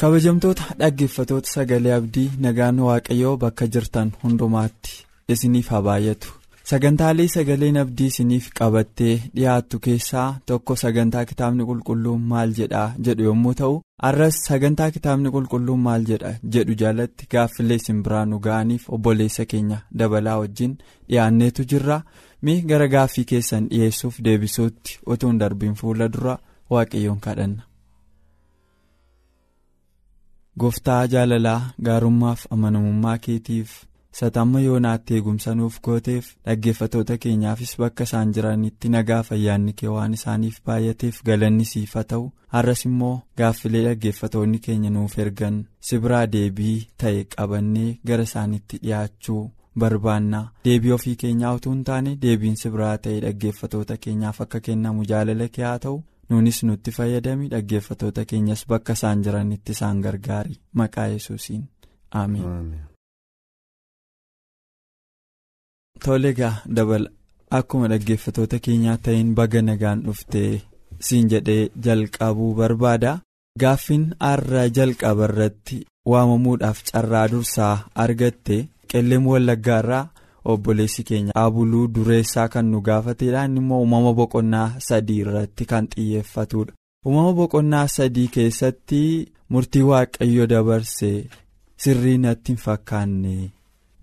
Kabajamtoota 0.00 0.64
dhaggeeffatoota 0.80 1.50
sagalee 1.56 1.92
abdii 1.98 2.30
nagaan 2.44 2.78
waaqayyoo 2.88 3.36
bakka 3.44 3.66
jirtan 3.74 4.10
hundumaatti 4.22 4.92
isiniif 5.34 5.68
haa 5.74 5.82
baay'atu 5.86 6.32
sagantaalee 6.70 7.28
sagaleen 7.34 7.76
abdii 7.82 8.06
isiniif 8.12 8.48
qabattee 8.60 9.14
dhiyaattu 9.36 9.78
keessaa 9.86 10.26
tokko 10.50 10.76
sagantaa 10.82 11.24
kitaabni 11.30 11.64
qulqulluun 11.70 12.22
maal 12.32 12.52
jedhaa 12.58 12.88
jedhu 13.08 13.22
yommuu 13.28 13.54
ta'u 13.60 13.76
arras 14.08 14.40
sagantaa 14.48 14.90
kitaabni 14.96 15.30
qulqulluun 15.36 15.80
maal 15.86 16.04
jedha 16.10 16.32
jedhu 16.56 16.74
jalatti 16.82 17.26
gaaffilee 17.36 17.76
isin 17.82 18.02
biraan 18.08 18.28
nu 18.34 18.38
ga'aniif 18.48 18.90
obboleessa 18.98 19.44
keenya 19.52 19.78
dabalaa 20.02 20.38
wajjin 20.42 20.74
dhiyaanneetu 21.08 21.64
jirra 21.72 22.00
mi 22.42 22.58
gara 22.72 22.88
gaaffii 22.96 23.24
keessan 23.32 23.68
dhiyeessuuf 23.72 24.20
deebisuutti 24.28 24.98
utuu 25.14 25.30
hin 25.32 25.40
darbiin 25.44 25.74
fuula 25.80 26.08
dura 26.18 26.36
waaqayyoon 26.70 27.20
kadhanna. 27.28 27.62
Gooftaa 30.60 31.06
jaalalaa 31.12 31.60
gaarummaaf 31.86 32.44
amanamummaa 32.56 33.18
keetiif 33.26 33.72
satamma 34.20 34.60
yoonaatti 34.66 35.14
eegumsa 35.16 35.54
nuuf 35.58 35.74
gooteef 35.88 36.28
dhaggeeffatoota 36.46 37.18
keenyaafis 37.24 37.74
bakka 37.82 38.04
isaan 38.08 38.32
jiranitti 38.36 38.88
nagaa 38.94 39.22
fayyaanni 39.30 39.72
kee 39.80 39.88
waan 39.96 40.14
isaaniif 40.18 40.56
baay'ateef 40.70 41.18
galanni 41.30 41.64
siif 41.72 41.94
haa 41.98 42.04
ta'u 42.12 42.24
har'as 42.56 42.84
immoo 42.90 43.12
gaaffilee 43.42 43.84
dhaggeeffatoonni 43.88 44.58
keenya 44.68 44.90
nuuf 44.96 45.18
ergan 45.26 45.60
si 45.90 45.98
biraa 46.06 46.24
deebii 46.36 46.78
ta'e 47.04 47.20
qabannee 47.36 47.92
gara 48.10 48.22
isaanitti 48.30 48.78
dhiyaachuu 48.86 49.44
barbaannaa 49.84 50.44
deebii 50.66 50.92
ofii 50.98 51.16
keenyaa 51.22 51.54
utuu 51.60 51.72
hin 51.76 51.84
taane 51.92 52.16
deebiin 52.26 52.56
si 52.64 52.70
biraa 52.76 52.96
ta'e 53.06 53.20
dhaggeeffatoota 53.24 53.96
keenyaaf 54.06 54.40
akka 54.44 54.60
kennamu 54.68 55.04
jaalala 55.10 55.48
kee 55.56 55.64
haa 55.70 55.78
ta'u. 55.86 55.98
Nuunis 56.30 56.58
nutti 56.66 56.90
fayyadami 56.96 57.48
dhaggeeffatoota 57.52 58.24
keenyas 58.30 58.62
bakka 58.70 58.92
isaan 58.98 59.22
jiranitti 59.24 59.72
isaan 59.76 60.00
gargaari 60.04 60.54
maqaa 60.78 61.06
yesuusiin 61.14 61.62
ameen. 62.20 62.68
tole 66.04 66.28
egaa 66.34 66.54
dabala 66.76 67.08
akkuma 67.58 67.88
dhaggeeffatoota 67.92 68.58
keenyaa 68.64 68.96
ta'een 69.04 69.30
baga 69.38 69.60
nagaan 69.68 70.00
dhuftee 70.06 70.50
siin 71.06 71.28
jedhee 71.32 71.62
jalqabuu 71.84 72.52
barbaada 72.58 73.12
gaaffiin 73.62 74.04
har'a 74.26 74.64
jalqaba 74.76 75.24
irratti 75.30 75.78
waamamuudhaaf 76.12 76.78
carraa 76.90 77.26
dursaa 77.32 77.74
argatte 78.04 78.56
qilleem 78.90 79.24
wallaggaa 79.32 79.78
irraa. 79.84 80.04
Obboleessi 80.52 81.02
keenya. 81.08 81.32
Abuluu 81.44 81.86
dureessaa 81.94 82.48
kan 82.54 82.64
nu 82.72 82.80
gaafateedha 82.88 83.44
inni 83.48 83.60
immoo 83.64 83.80
uumama 83.84 84.12
boqonnaa 84.20 84.68
sadii 84.88 85.18
irratti 85.24 85.64
kan 85.72 85.88
xiyyeeffatudha 85.94 86.72
uumama 87.06 87.32
boqonnaa 87.40 87.86
sadii 87.96 88.28
keessatti 88.38 89.02
murtii 89.50 89.82
waaqayyo 89.90 90.46
dabarse 90.52 91.10
sirrii 91.84 92.18
natti 92.24 92.52
hin 92.52 92.60
fakkaanne 92.66 93.34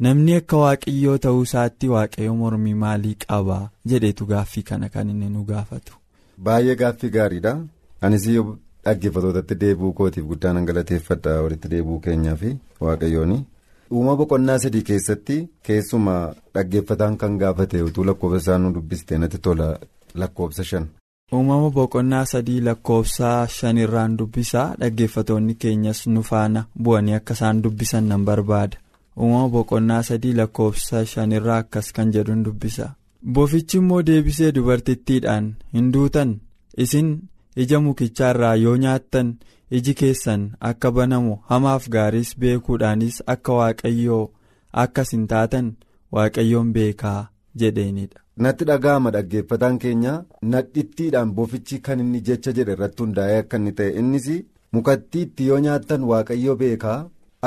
namni 0.07 0.35
akka 0.39 0.57
waaqayyoo 0.63 1.17
ta'uu 1.27 1.43
isaatti 1.49 1.87
waaqayyo 1.95 2.35
mormii 2.41 2.73
maalii 2.83 3.15
qaba? 3.27 3.59
Jedheetu 3.89 4.25
gaaffii 4.33 4.63
kana 4.69 4.89
kan 4.89 5.09
inni 5.09 5.29
nu 5.29 5.43
gaafatu. 5.53 5.93
baay'ee 6.45 6.75
gaaffii 6.75 7.09
gaariidha. 7.15 7.57
Anis 8.01 8.25
dhaggeeffatootatti 8.85 9.55
deebi'uu 9.59 9.93
kootiif 9.97 10.25
guddaan 10.29 10.65
galateeffadha 10.69 11.33
walitti 11.43 11.69
deebi'uu 11.73 11.99
keenyaa 12.05 12.35
fi 12.41 12.49
waaqayyooni. 12.85 13.37
Uumama 13.95 14.15
boqonnaa 14.19 14.57
sadii 14.63 14.81
keessatti 14.89 15.35
keessumaa 15.67 16.33
dhaggeeffataan 16.55 17.15
kan 17.21 17.37
gaafate 17.41 17.81
utuu 17.87 18.03
lakkoofsa 18.09 18.39
isaa 18.43 18.57
nu 18.63 18.73
dubbiste 18.75 19.17
natti 19.21 19.37
tola 19.45 19.67
lakkoofsa 20.21 20.63
shan. 20.69 20.85
uumama 21.37 21.69
boqonnaa 21.77 22.25
sadii 22.31 22.61
lakkoofsa 22.67 23.29
shan 23.57 23.77
irraan 23.83 24.17
dubbisa 24.19 24.63
dhaggeeffatoonni 24.81 25.55
keenyas 25.61 26.01
nu 26.13 26.21
faana 26.29 26.65
bu'anii 26.83 27.13
akka 27.19 27.33
isaan 27.37 27.61
dubbisan 27.63 28.03
nan 28.11 28.25
barbaada 28.29 28.77
uumama 29.21 29.49
boqonnaa 29.55 30.03
sadii 30.09 30.33
lakkoofsa 30.41 31.05
shan 31.13 31.31
irraa 31.37 31.57
akkas 31.63 31.91
kan 31.95 32.11
jedhu 32.17 32.35
dubbisa 32.45 32.91
bofichi 33.35 33.77
immoo 33.81 34.01
deebisee 34.07 34.51
dubartittiidhaan 34.55 35.53
hin 35.73 35.91
duutan 35.93 36.31
isin 36.85 37.09
ija 37.63 37.79
mukichaa 37.85 38.55
yoo 38.65 38.77
nyaattan. 38.83 39.27
Iji 39.77 39.93
keessan 39.99 40.41
akka 40.69 40.91
banamu 40.97 41.33
hamaaf 41.51 41.85
gaariis 41.95 42.31
beekuudhaanis 42.43 43.17
akka 43.33 43.53
waaqayyoo 43.59 44.23
akkas 44.83 45.11
hin 45.15 45.27
taatan 45.33 45.67
waaqayyoon 46.17 46.73
beekaa 46.77 47.19
jedheenidha. 47.61 48.19
natti 48.43 48.65
dhaga'ama 48.69 49.11
dhaggeeffataan 49.15 49.77
keenya 49.83 50.13
nadhittiidhaan 50.53 51.31
bofichi 51.37 51.79
kan 51.87 51.99
inni 52.03 52.21
jecha 52.29 52.51
jedhe 52.59 52.71
irratti 52.77 53.03
hundaa'ee 53.05 53.37
akka 53.43 53.57
inni 53.61 53.71
ta'e 53.79 53.91
innis 54.01 54.27
mukattiitti 54.77 55.47
yoo 55.49 55.59
nyaattan 55.65 56.03
waaqayyo 56.11 56.55
beekaa 56.61 56.97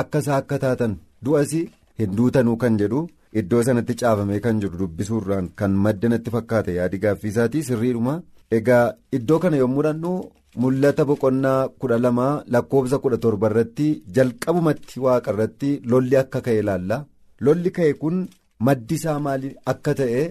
akka 0.03 0.19
isaa 0.25 0.37
akka 0.43 0.59
taatan 0.63 0.95
du'as 1.25 1.51
hin 1.99 2.15
duutanuu 2.17 2.55
kan 2.63 2.77
jedhu 2.81 3.01
iddoo 3.41 3.63
sanatti 3.67 3.95
caafamee 4.01 4.39
kan 4.45 4.59
jiru 4.63 4.77
dubbisuurraan 4.81 5.49
kan 5.61 5.71
madda 5.85 6.09
natti 6.13 6.29
fakkaate 6.35 6.73
yaadi 6.79 6.97
gaaffiisaatii 7.05 7.63
sirriidhuma 7.69 8.13
egaa 8.59 8.85
iddoo 9.19 9.39
kana 9.45 9.57
yommuu 9.63 9.83
dhannu. 9.87 10.13
Mul'ata 10.61 11.03
boqonnaa 11.09 11.67
kudha 11.79 11.97
lamaa 12.05 12.33
lakkoofsa 12.53 12.97
kudha 13.03 13.17
torba 13.23 13.47
irratti 13.51 13.87
jalqabumatti 14.15 14.99
waaqa 15.05 15.29
irratti 15.33 15.69
lolli 15.91 16.15
akka 16.23 16.39
ka'e 16.45 16.59
ilaalla 16.63 16.97
lolli 17.45 17.69
ka'e 17.77 17.91
kun 18.01 18.17
maddi 18.65 18.95
isaa 18.99 19.19
maali 19.25 19.49
akka 19.71 19.91
ta'e 19.99 20.23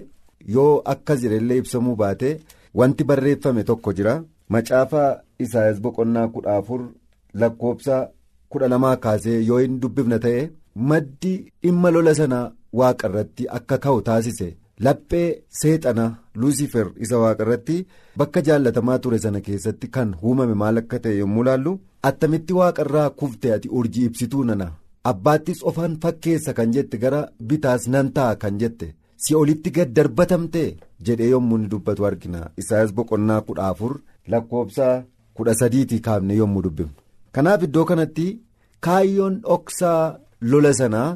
yoo 0.55 0.73
akkas 0.93 1.19
jedhellee 1.23 1.57
ibsamuu 1.61 1.95
baate 2.01 2.29
wanti 2.79 3.03
barreeffame 3.09 3.63
tokko 3.69 3.93
jira 3.97 4.13
macaafa 4.53 5.03
isaayas 5.45 5.79
boqonnaa 5.85 6.27
kudha 6.35 6.51
afur 6.59 6.81
lakkoofsa 7.41 7.95
kudha 8.51 8.67
lamaa 8.73 8.95
kaasee 9.03 9.39
yoo 9.49 9.59
hin 9.63 9.79
dubbifna 9.81 10.19
ta'e 10.25 10.41
maddi 10.91 11.33
dhimma 11.63 11.89
lola 11.95 12.13
sana 12.19 12.39
waaqa 12.79 13.07
irratti 13.09 13.43
akka 13.57 13.77
ka'u 13.83 14.01
taasise. 14.07 14.47
Laphee 14.85 15.29
seexana 15.59 16.05
luusifer 16.41 16.87
isa 17.03 17.17
waaqa 17.23 17.43
irratti 17.45 17.77
bakka 18.17 18.41
jaallatamaa 18.47 18.99
ture 19.03 19.19
sana 19.23 19.41
keessatti 19.47 19.87
kan 19.95 20.09
uumame 20.23 20.53
maal 20.61 20.77
akka 20.81 20.99
ta'e 21.03 21.17
yommuu 21.21 21.43
laallu 21.47 21.73
attamitti 22.09 22.53
waaqa 22.59 22.81
irraa 22.87 23.09
kufte 23.21 23.53
ati 23.55 23.69
urjii 23.77 24.05
ibsituu 24.09 24.43
nana. 24.49 24.67
Abbaattis 25.11 25.59
ofaan 25.69 25.93
fakkeessa 26.03 26.53
kan 26.57 26.71
jette 26.75 26.97
gara 27.03 27.21
bitaas 27.49 27.83
nan 27.93 28.07
ta'a 28.15 28.35
kan 28.41 28.57
jette. 28.61 28.87
Si 29.23 29.35
olitti 29.41 29.71
gad 29.75 29.93
darbatamte 29.97 30.63
jedhee 31.05 31.29
yommuu 31.33 31.57
ni 31.57 31.67
dubbatu 31.71 32.05
argina. 32.09 32.41
Isaayas 32.61 32.91
boqonnaa 32.97 33.41
kudha 33.47 33.67
afur 33.71 33.93
lakkoofsa 34.31 34.87
kudha 35.35 35.53
sadiitii 35.59 35.99
kaafne 36.07 36.33
yommuu 36.41 36.61
dubbifnu. 36.65 36.93
Kanaaf 37.35 37.63
iddoo 37.67 37.85
kanatti 37.89 38.27
kaayyoon 38.85 39.35
dhoksaa 39.47 40.01
lola 40.41 40.73
sanaa. 40.79 41.15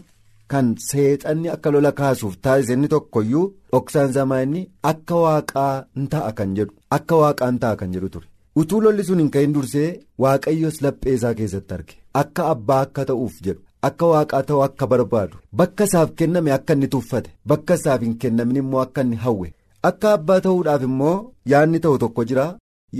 Kan 0.52 0.68
seexanni 0.90 1.50
akka 1.56 1.70
lola 1.74 1.92
kaasuuf 2.00 2.36
taasise 2.48 2.74
inni 2.78 2.88
tokkoyyuu 2.94 3.46
dhoksaan 3.72 4.14
samaa 4.18 4.42
inni 4.46 4.62
akka 4.92 5.16
waaqaa 5.26 5.74
in 6.02 6.08
ta'a 6.14 6.32
kan 6.38 6.56
jedhu 6.58 6.74
akka 6.98 7.16
waaqaa 7.24 7.50
in 7.54 7.60
ta'a 7.64 7.76
kan 7.82 7.92
jedhu 7.96 8.10
ture. 8.14 8.28
Utuu 8.60 8.82
lolli 8.84 9.04
sun 9.08 9.20
hin 9.24 9.30
ka'in 9.36 9.54
dursee 9.58 9.90
waaqayyos 10.24 10.82
laphee 10.86 11.14
isaa 11.18 11.34
keessatti 11.40 11.74
arge. 11.76 11.94
Akka 12.22 12.44
abbaa 12.54 12.82
akka 12.86 13.06
ta'uuf 13.10 13.36
jedhu 13.46 13.62
akka 13.90 14.06
waaqaa 14.14 14.42
ta'uu 14.50 14.64
akka 14.68 14.86
barbaadu 14.94 15.38
bakka 15.62 15.84
isaaf 15.90 16.10
kenname 16.22 16.52
akka 16.58 16.74
inni 16.78 16.88
tuffate 16.96 17.30
bakka 17.52 17.74
isaaf 17.80 18.02
hin 18.08 18.16
kennamin 18.24 18.58
immoo 18.64 18.82
akka 18.86 19.02
inni 19.08 19.16
hawwe. 19.26 19.48
Akka 19.90 20.08
abbaa 20.18 20.40
ta'uudhaaf 20.48 20.84
immoo 20.90 21.16
yaadni 21.54 21.80
ta'u 21.86 21.98
tokko 22.04 22.24
jira 22.32 22.46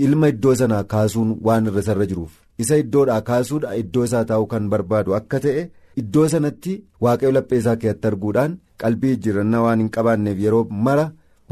ilma 0.06 0.28
iddoo 0.32 0.54
sanaa 0.62 0.82
kaasuun 0.94 1.30
waan 1.46 1.66
irra 1.72 1.82
sarra 1.90 2.06
jiruuf. 2.10 2.32
Isa 2.62 2.76
iddoodhaa 2.82 3.20
kaasuudha 3.28 3.76
iddoo 3.82 4.04
isaa 4.08 4.24
taa'uu 4.30 4.46
kan 4.54 4.64
barbaadu 4.72 5.14
akka 5.20 5.38
ta'e. 5.44 5.62
Iddoo 6.00 6.28
sanatti 6.34 6.74
waaqayyo 7.06 7.32
laphee 7.38 7.58
isaa 7.62 7.76
keessatti 7.80 8.06
arguudhaan 8.12 8.58
qalbii 8.82 9.14
jijjiirannaa 9.16 9.62
waan 9.66 9.80
hin 9.84 9.90
qabaanneef 9.96 10.38
yeroo 10.44 10.66
mara 10.86 11.08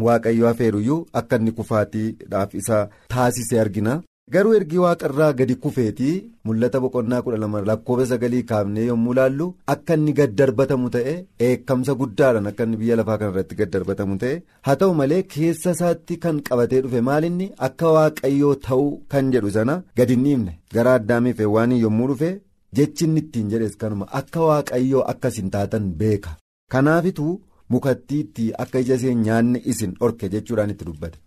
waaqayyo 0.07 0.49
afeeruyyuu 0.53 1.01
akka 1.23 1.37
inni 1.41 1.53
kufaatiidhaaf 1.59 2.55
isa 2.61 2.79
taasise 3.15 3.61
argina. 3.65 4.01
Garuu 4.35 4.53
ergi 4.57 4.79
waaqarraa 4.81 5.33
gadi 5.39 5.55
kufeetii 5.63 6.13
mul'ata 6.49 6.81
boqonnaa 6.83 7.19
kudha 7.27 7.37
lama 7.45 7.61
lakkoofsa 7.69 8.07
sagalii 8.11 8.43
kaafnee 8.51 8.85
yommuu 8.89 9.15
laallu 9.19 9.47
akka 9.75 9.95
inni 9.99 10.13
gad 10.19 10.35
darbatamu 10.41 10.91
ta'e 10.97 11.15
eekkamsa 11.47 11.95
guddaadhaan 12.03 12.47
akka 12.51 12.65
inni 12.69 12.77
biyya 12.83 12.97
lafaa 13.01 13.17
kanarratti 13.23 13.55
gad 13.61 13.71
darbatamu 13.77 14.19
ta'e 14.25 14.37
haa 14.69 14.77
ta'u 14.83 14.95
malee 15.01 15.19
keessa 15.33 15.71
isaatti 15.79 16.17
kan 16.27 16.39
qabatee 16.51 16.81
dhufe 16.85 17.01
maalinni 17.09 17.51
akka 17.69 17.91
waaqayyoo 17.97 18.55
ta'uu 18.69 18.93
kan 19.15 19.33
jedhu 19.35 19.51
sana 19.57 19.77
gadi 20.03 20.15
hin 20.19 20.25
dhiifne. 20.29 20.53
Gara 20.75 20.95
addaamiif 21.01 21.39
heewwaanii 21.45 21.81
yommuu 21.87 22.09
dhufe 22.13 22.31
jechi 22.79 23.05
inni 23.09 23.21
ittiin 23.25 23.49
jedhes 23.55 23.77
kanuma 23.83 24.07
akka 24.21 24.41
waaqayyoo 24.51 25.03
akkas 25.15 25.37
hin 25.43 25.51
taatan 25.57 25.91
beeka. 26.03 26.37
Kanaafituu 26.73 27.33
mukattiitti 27.75 28.53
akka 28.65 28.79
ija 28.85 28.95
ishee 29.01 29.15
nyaanne 29.25 29.63
isin 29.73 29.95
dhorke 30.01 30.29
jechuudhaan 30.35 30.71
itti 30.75 30.85
dubbate. 30.89 31.19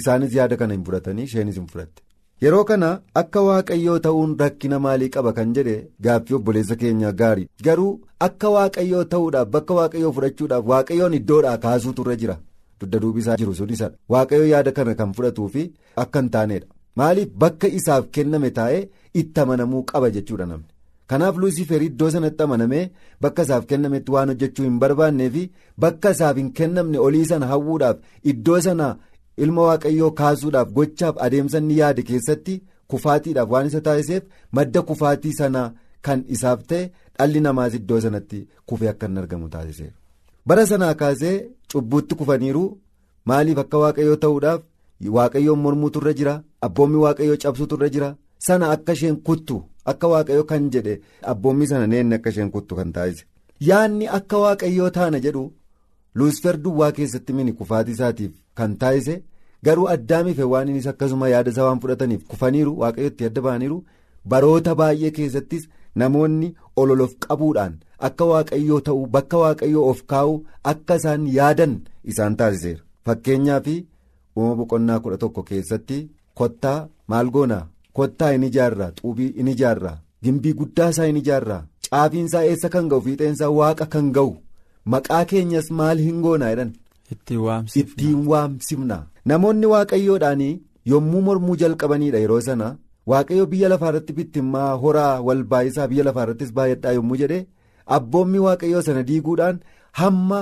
Isaanis 0.00 0.34
yaada 0.38 0.56
kana 0.60 0.74
hin 0.74 0.84
fudhatanii 0.90 1.24
isheenis 1.30 1.56
hin 1.60 1.66
fudhatte. 1.72 2.02
yeroo 2.42 2.64
kana 2.66 2.88
akka 3.20 3.40
waaqayyoo 3.44 3.94
ta'uun 4.02 4.34
rakkina 4.40 4.78
maalii 4.82 5.08
qaba 5.14 5.32
kan 5.38 5.54
jedhe 5.54 5.72
gaaffii 6.06 6.34
obboleessa 6.36 6.76
keenya 6.82 7.12
gaarii. 7.20 7.48
Garuu 7.68 7.92
akka 8.26 8.48
waaqayyoo 8.56 9.04
ta'uudhaaf 9.14 9.48
bakka 9.56 9.74
waaqayyoo 9.78 10.12
fudhachuudhaaf 10.18 10.64
waaqayyoon 10.72 11.14
iddoodhaa 11.18 11.56
kaasuutu 11.64 12.02
irra 12.06 12.16
jira. 12.20 12.36
Dugda 12.80 12.98
duubisaa 13.04 13.36
jiru 13.40 13.54
sun 13.60 13.70
isadha 13.76 13.96
waaqayyoo 14.16 14.46
yaada 14.52 14.72
kana 14.76 14.94
kan 15.00 15.12
fudhatuu 15.16 15.48
fi 15.56 15.64
akka 16.04 16.20
hin 16.22 16.30
taanedha 16.36 16.66
maaliif 17.02 17.28
bakka 17.44 17.66
isaaf 17.80 18.06
kenname 18.18 18.50
taa'ee 18.60 18.84
itti 19.22 19.40
amanamuu 19.46 19.82
qaba 19.92 20.10
jechuudha 20.18 20.46
namni 20.52 20.66
kanaaf 21.10 21.36
luusifer 21.42 21.82
iddoo 21.88 22.10
sanatti 22.14 22.42
amanamee 22.46 22.84
bakka 23.26 23.42
isaaf 23.48 23.66
kennametti 23.72 24.10
waan 24.14 24.28
hojjechuu 24.32 24.64
hin 24.68 24.78
barbaannee 24.84 25.30
fi 25.36 25.44
bakka 25.84 26.10
isaaf 26.16 26.36
hin 26.42 26.52
kennamne 26.60 26.98
olii 27.08 27.24
sana 27.32 27.46
hawwuudhaaf 27.52 27.96
iddoo 28.32 28.60
sana. 28.68 28.88
ilma 29.44 29.62
waaqayyoo 29.68 30.10
kaasuudhaaf 30.18 30.70
gochaaf 30.76 31.16
adeemsa 31.24 31.58
inni 31.62 31.74
yaade 31.80 32.02
keessatti 32.06 32.54
kufaatiidhaaf 32.92 33.50
waan 33.54 33.66
isa 33.68 33.80
taasiseef 33.88 34.22
madda 34.58 34.80
kufaatii 34.88 35.32
sanaa 35.36 35.68
kan 36.08 36.24
isaaf 36.36 36.62
ta'e 36.72 36.80
dhalli 37.18 37.40
namaas 37.44 37.74
iddoo 37.78 38.00
sanatti 38.06 38.40
kufee 38.72 38.88
akka 38.92 39.06
hin 39.10 39.18
argamu 39.22 39.48
taasiseera. 39.52 39.92
bara 40.46 40.64
sanaa 40.70 40.94
kaasee 41.02 41.36
cubbuutti 41.74 42.14
kufaniiru 42.22 42.64
maaliif 43.32 43.58
akka 43.64 43.78
waaqayyoo 43.84 44.16
ta'uudhaaf 44.24 44.60
waaqayyoon 45.18 45.58
mormuutu 45.66 45.98
irra 46.02 46.12
jira 46.22 46.34
abboommi 46.68 46.96
waaqayyoo 47.04 47.36
cabsuutu 47.46 47.74
irra 47.80 47.88
jira 47.96 48.10
sana 48.46 48.70
akka 48.74 48.92
isheen 48.98 49.16
kuttu 49.28 49.56
akka 49.92 50.06
waaqayyoo 50.12 50.44
kan 50.50 50.70
jedhe 50.74 50.94
abboommi 51.32 51.66
sana 51.70 51.86
neenni 51.92 52.14
akka 52.18 52.30
isheen 52.34 52.50
kuttu 52.50 52.76
kan 52.76 52.92
taasise. 52.92 53.24
Yaadni 53.68 54.06
akka 54.18 54.38
waaqayyoo 54.44 54.90
taana 54.96 55.20
jedhu 55.26 55.44
luusfer 56.14 56.56
duwwaa 56.64 56.92
keessatti 56.92 57.32
mini 57.32 57.52
kufaatii 57.52 57.92
isaatiif 57.98 58.32
kan 58.54 58.76
taasise. 58.84 59.22
Garuu 59.64 59.88
addaamiif 59.94 60.36
heewwaaniinis 60.36 60.86
akkasuma 60.86 61.28
yaada 61.28 61.50
isaa 61.50 61.64
waan 61.68 61.80
fudhataniif 61.84 62.24
kufaniiru 62.32 62.78
waaqayyootti 62.80 63.24
adda 63.28 63.40
ba'aniiru. 63.46 63.78
Baroota 64.28 64.74
baay'ee 64.80 65.10
keessattis 65.16 65.68
namoonni 65.94 66.54
ololof 66.76 67.12
qabuudhaan 67.26 67.74
akka 68.08 68.24
waaqayyoo 68.32 68.80
ta'uu 68.88 69.06
bakka 69.14 69.36
waaqayyoo 69.42 69.88
of 69.90 70.02
kaa'uu 70.12 70.36
akka 70.72 70.94
isaan 71.00 71.26
yaadan 71.38 71.74
isaan 72.04 72.36
taasiseera. 72.36 72.80
Fakkeenyaa 73.06 73.60
fi 73.66 73.74
uumama 74.36 74.56
boqonnaa 74.60 75.00
kudha 75.00 75.16
tokko 75.24 75.42
keessatti 75.50 75.98
kottaa 76.34 76.78
maal 77.08 77.30
goonaa 77.36 77.66
kottaa 77.98 78.32
in 78.36 78.42
ijaarraa 78.48 78.90
xuubii 79.00 79.30
in 79.42 79.48
ijaarraa 79.54 79.96
gimbii 80.24 80.52
guddaa 80.60 80.88
isaa 80.94 81.06
in 81.12 81.16
ijaarraa 81.22 81.62
caafiinsaa 81.90 82.44
eessa 82.50 82.68
kan 82.74 82.88
ga'u 82.92 83.00
fiixeensaa 83.06 83.50
waaqa 83.58 83.86
kan 83.94 84.12
ga'u 84.18 84.32
maqaa 84.94 85.24
keenyas 85.32 85.70
maal 85.80 85.98
hin 86.06 86.20
goonaa 86.26 86.50
jedhan. 86.52 86.72
ittiin 87.80 88.26
waamsifna. 88.30 88.96
Namoonni 89.30 89.66
waaqayyoodhaan 89.74 90.42
yommuu 90.90 91.20
mormuu 91.26 91.56
jalqabaniidha 91.62 92.18
yeroo 92.24 92.40
sana 92.48 92.68
waaqayyo 93.10 93.46
biyya 93.52 93.68
lafaarratti 93.72 94.12
bittimmaa 94.18 94.70
horaa 94.82 95.20
wal 95.28 95.42
baay'isaa 95.52 95.88
biyya 95.92 96.04
lafaarrattis 96.08 96.52
baay'adhaa 96.58 96.92
yommuu 96.98 97.16
jedhe 97.22 97.38
abboommi 97.96 98.38
waaqayyoo 98.46 98.82
sana 98.88 99.02
diiguudhaan 99.10 99.56
hamma 100.00 100.40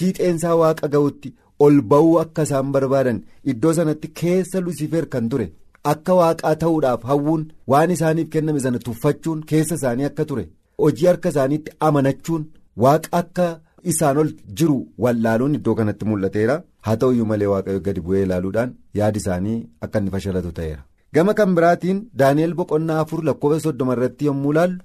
fiixeensaa 0.00 0.54
waaqa 0.62 0.88
ga'utti 0.94 1.28
ol 1.66 1.80
ba'uu 1.92 2.18
akka 2.24 2.42
isaan 2.48 2.72
barbaadan 2.76 3.18
iddoo 3.54 3.72
sanatti 3.78 4.08
keessa 4.20 4.60
lusifer 4.66 5.04
kan 5.14 5.28
ture 5.34 5.46
akka 5.92 6.14
waaqaa 6.20 6.54
ta'uudhaaf 6.62 7.02
hawwuun 7.10 7.42
waan 7.74 7.90
isaaniif 7.96 8.28
kenname 8.36 8.60
sana 8.66 8.78
tuffachuun 8.86 9.40
keessa 9.52 9.74
isaanii 9.80 10.04
akka 10.10 10.24
ture 10.30 10.44
hojii 10.84 11.06
harka 11.10 11.28
isaaniitti 11.34 11.72
amanachuun 11.88 12.44
waaqa 12.84 13.08
akka. 13.22 13.48
isaan 13.90 14.18
ol 14.20 14.30
jiru 14.60 14.74
wallaaluun 15.02 15.54
iddoo 15.58 15.74
kanatti 15.76 16.04
mul'ateera 16.08 16.54
haa 16.86 16.96
ta'uyyuu 17.02 17.26
malee 17.30 17.46
waaqayyo 17.52 17.80
gadi 17.86 18.00
bu'ee 18.06 18.22
ilaaluudhaan 18.26 18.70
yaadi 18.98 19.18
isaanii 19.22 19.54
akka 19.86 19.98
inni 20.00 20.10
fashalatu 20.14 20.50
ta'eera. 20.58 20.82
gama 21.14 21.34
kan 21.38 21.54
biraatiin 21.58 21.98
daani'el 22.22 22.52
boqonnaa 22.58 22.98
afur 23.04 23.20
lakkoofsa 23.28 23.60
soddoma 23.66 23.92
irratti 23.96 24.24
yommuu 24.28 24.52
ilaallu 24.54 24.78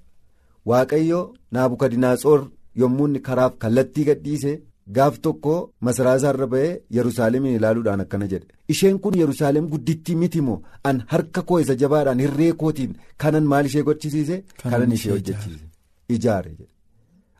waaqayyo 0.71 1.19
naabukadinaasoor 1.57 2.39
yommuu 2.83 3.07
inni 3.09 3.19
karaaf 3.27 3.53
kallattii 3.63 4.03
gadhiise 4.09 4.53
gaaf 4.98 5.16
tokko 5.26 5.54
masaraa 5.88 6.16
isaarra 6.20 6.48
ba'ee 6.54 6.72
yerusaalemiin 6.98 7.56
ilaaluudhaan 7.60 8.02
akkana 8.06 8.28
jedhe. 8.34 8.48
Isheen 8.74 9.00
kun 9.00 9.18
yerusaalem 9.22 9.68
guddittii 9.74 10.16
miti 10.22 10.42
moo? 10.42 10.62
An 10.84 11.04
harka 11.14 11.42
koo 11.42 11.60
isa 11.64 11.76
jabaadhaan 11.82 12.20
hirree 12.26 12.52
kootiin 12.62 12.94
kanan 13.18 13.44
maal 13.54 13.66
ishee 13.72 13.84
gochisiise? 13.88 14.44
Kanan 14.64 14.92
ishee 14.98 15.12
hojjechiise. 15.16 15.66
Ijaare 16.10 16.52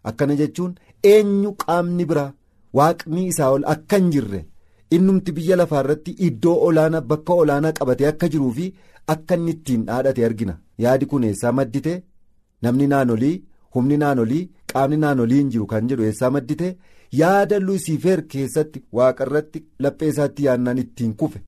akkana 0.04 0.36
jechuun. 0.42 0.74
eenyu 1.14 1.50
qaamni 1.62 2.06
biraa 2.10 2.34
waaqni 2.78 3.24
isaa 3.32 3.50
ol 3.56 3.64
akka 3.74 3.98
hin 4.00 4.08
jirre 4.14 4.40
innumti 4.96 5.32
biyya 5.38 5.56
lafaa 5.60 5.82
irratti 5.84 6.12
iddoo 6.28 6.54
olaanaa 6.68 7.02
bakka 7.12 7.34
olaanaa 7.42 7.72
qabatee 7.80 8.08
akka 8.12 8.28
jiruu 8.36 8.52
fi 8.58 8.66
akka 9.14 9.36
inni 9.40 9.52
ittiin 9.56 9.84
dhaadhate 9.90 10.26
argina. 10.28 10.56
Yaadi 10.84 11.06
kun 11.12 11.24
eessaa 11.28 11.52
maddite 11.60 11.94
namni 12.68 12.88
naanolii 12.94 13.36
humni 13.76 13.98
naanolii 14.04 14.42
qaamni 14.74 14.98
naanolii 15.04 15.38
hin 15.42 15.50
jiru 15.56 15.66
kan 15.74 15.88
jedhu 15.92 16.04
eessaa 16.10 16.30
maddite 16.38 16.68
yaada 17.22 17.60
lusiifeer 17.68 18.22
keessatti 18.32 18.84
waaqa 19.00 19.24
irratti 19.28 19.66
laphee 19.86 20.10
isaatti 20.14 20.44
yaannaan 20.48 20.78
ittiin 20.86 21.14
kufe 21.20 21.42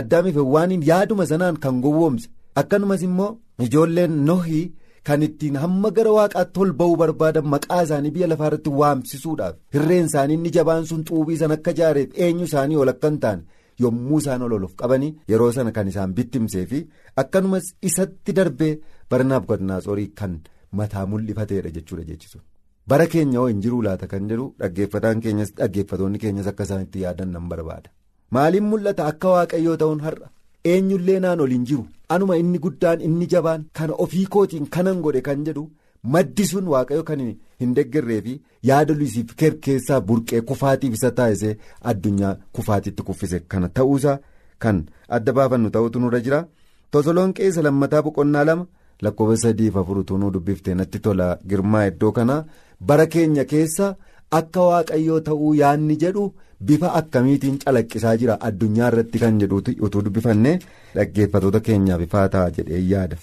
addaamiif 0.00 0.36
waaniin 0.54 0.82
yaaduma 0.90 1.26
sanaan 1.32 1.56
kan 1.66 1.80
gowwoomse 1.84 2.28
akkanumas 2.62 3.02
immoo 3.08 3.30
ijoolleen 3.68 4.12
nohii. 4.30 4.66
kan 5.06 5.22
ittiin 5.24 5.56
hamma 5.62 5.90
gara 5.96 6.12
waaqaatti 6.14 6.60
ol 6.62 6.70
ba'uu 6.78 6.96
barbaadan 7.00 7.46
maqaa 7.50 7.82
isaanii 7.86 8.10
biyya 8.14 8.26
lafaa 8.30 8.46
irratti 8.48 8.70
waamsisuudhaaf 8.80 9.54
hirreen 9.74 10.06
isaanii 10.10 10.34
inni 10.38 10.50
jabaan 10.56 10.86
sun 10.88 11.04
xuubii 11.10 11.36
sana 11.42 11.54
akka 11.58 11.70
ijaareef 11.76 12.10
eenyu 12.24 12.44
isaanii 12.48 12.76
ol 12.84 12.88
akka 12.92 13.08
hin 13.12 13.18
taane 13.24 13.42
yommuu 13.84 14.18
isaan 14.24 14.42
ol 14.46 14.52
oluuf 14.56 14.74
qabanii 14.82 15.12
yeroo 15.32 15.52
sana 15.58 15.72
kan 15.76 15.88
isaan 15.92 16.14
bittimsee 16.16 16.64
fi 16.72 16.80
akkanumas 17.24 17.68
isatti 17.90 18.32
darbee 18.38 18.72
barnaaf 19.14 19.46
godinaasorii 19.52 20.08
kan 20.22 20.34
mataa 20.80 21.06
mul'ifateedha 21.12 21.70
jechuudha 21.76 22.04
jechisu. 22.10 22.38
Bara 22.88 23.06
keenya 23.12 23.38
hoo 23.40 23.46
hin 23.52 23.60
jiruu 23.66 23.82
laata 23.88 24.06
kan 24.12 24.28
jedhu 24.30 24.46
dhaggeeffataan 24.60 25.20
keenyas 25.26 25.52
dhaggeeffatoonni 25.60 26.18
keenyas 26.24 26.46
akka 26.52 26.64
isaan 26.68 26.82
itti 26.86 27.02
yaadan 27.04 27.30
nan 27.36 27.48
barbaada. 27.52 27.88
Maaliin 28.34 28.64
mul'ata? 28.72 29.06
Akka 29.12 29.28
waaqayyoo 29.36 29.76
ta'uun 29.82 30.00
har'a. 30.06 30.28
Eenyullee 30.72 31.20
naan 31.24 31.40
ol 31.46 31.50
hin 31.56 31.64
jiru. 31.70 31.84
anuma 32.14 32.34
inni 32.40 32.58
guddaan 32.64 33.00
inni 33.06 33.26
jabaan 33.30 33.62
kana 33.76 33.94
ofii 34.02 34.26
kootiin 34.34 34.66
kanan 34.74 34.98
godhe 35.04 35.20
kan 35.28 35.40
jedhu 35.46 35.62
maddi 36.12 36.44
sun 36.50 36.66
waaqayyo 36.72 37.02
kan 37.08 37.20
hin 37.62 37.72
deeggarree 37.78 38.18
fi 38.26 38.34
yaada 38.68 38.94
lusiifeer 38.98 39.54
keessaa 39.64 39.98
burqee 40.10 40.40
kufaatiif 40.50 40.94
isa 40.98 41.10
taasisee 41.16 41.56
addunyaa 41.92 42.30
kufaatiitti 42.58 43.02
kuffise. 43.08 43.40
Kana 43.50 43.68
ta'uusaa 43.78 44.16
kan 44.66 44.78
adda 45.18 45.32
baafannu 45.38 45.70
ta'utu 45.76 46.00
nurra 46.04 46.20
jira. 46.28 46.40
Tosoloonqee 46.90 47.46
isa 47.52 47.62
lammataa 47.66 48.02
boqonnaa 48.08 48.44
lama 48.50 48.66
lakkoofsa 49.02 49.42
sadiif 49.48 49.76
afurutu 49.82 50.18
nu 50.18 50.30
dubbiftee 50.34 50.74
natti 50.80 50.98
tola 51.06 51.28
girmaa 51.48 51.86
iddoo 51.92 52.12
kanaa 52.18 52.44
bara 52.90 53.06
keenya 53.14 53.44
keessa 53.52 53.94
akka 54.40 54.60
waaqayyoo 54.70 55.20
ta'uu 55.30 55.54
yaanni 55.62 55.96
jedhu. 56.02 56.26
bifa 56.68 56.88
akkamiitiin 56.98 57.56
calaqqisaa 57.62 58.12
jira 58.20 58.34
addunyaa 58.46 58.86
irratti 58.90 59.18
kan 59.22 59.40
jedhuuti 59.40 59.72
utuu 59.86 60.02
dubbifanne 60.04 60.52
dhaggeeffatoota 60.94 61.60
keenyaaf 61.66 62.02
ifaa 62.06 62.22
ta'a 62.34 62.50
jedhee 62.58 62.78
yaada. 62.92 63.16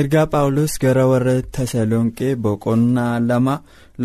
ergaa 0.00 0.22
paawulos 0.34 0.76
gara 0.84 1.04
warra 1.10 1.34
tasalonqee 1.56 2.30
boqonnaa 2.44 3.12
lama 3.26 3.56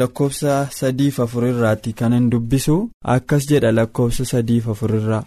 lakkoofsa 0.02 0.58
sadiif 0.80 1.20
afurirraatti 1.26 1.94
kanan 2.02 2.28
dubbisu 2.34 2.76
akkas 3.16 3.48
jedha 3.52 3.72
lakkoofsa 3.78 4.26
sadiif 4.34 4.68
afurirraa 4.74 5.24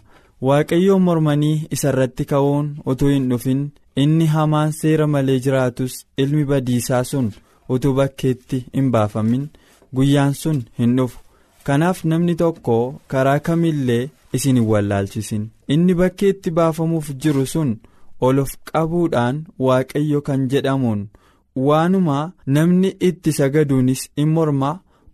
waaqayyoon 0.49 1.03
mormanii 1.09 1.57
isarratti 1.79 2.25
ka'uun 2.35 2.67
utuu 2.95 3.09
hin 3.15 3.29
dhufin 3.33 3.63
inni 4.03 4.27
hamaan 4.35 4.73
seera 4.81 5.07
malee 5.15 5.39
jiraatus 5.45 5.95
ilmi 6.25 6.45
badiisaa 6.51 7.05
sun 7.11 7.29
utuu 7.75 7.95
bakkeetti 7.99 8.59
hin 8.75 8.91
baafamin 8.95 9.45
guyyaan 9.97 10.35
sun 10.43 10.59
hin 10.79 10.97
dhufu. 10.97 11.19
kanaaf 11.67 12.05
namni 12.11 12.35
tokko 12.41 12.75
karaa 13.13 13.39
kamillee 13.47 14.03
isin 14.39 14.57
hin 14.61 14.67
wallaalchisin 14.73 15.45
inni 15.77 15.95
bakkeetti 16.01 16.51
baafamuuf 16.59 17.09
jiru 17.25 17.47
sun 17.53 17.73
ol 18.27 18.39
of 18.43 18.53
qabuudhaan 18.73 19.41
waaqayyo 19.69 20.21
kan 20.29 20.45
jedhamuun 20.53 21.03
waanuma 21.69 22.19
namni 22.59 22.89
itti 23.09 23.33
sagaduunis 23.39 24.03
in 24.25 24.29
morma 24.37 24.71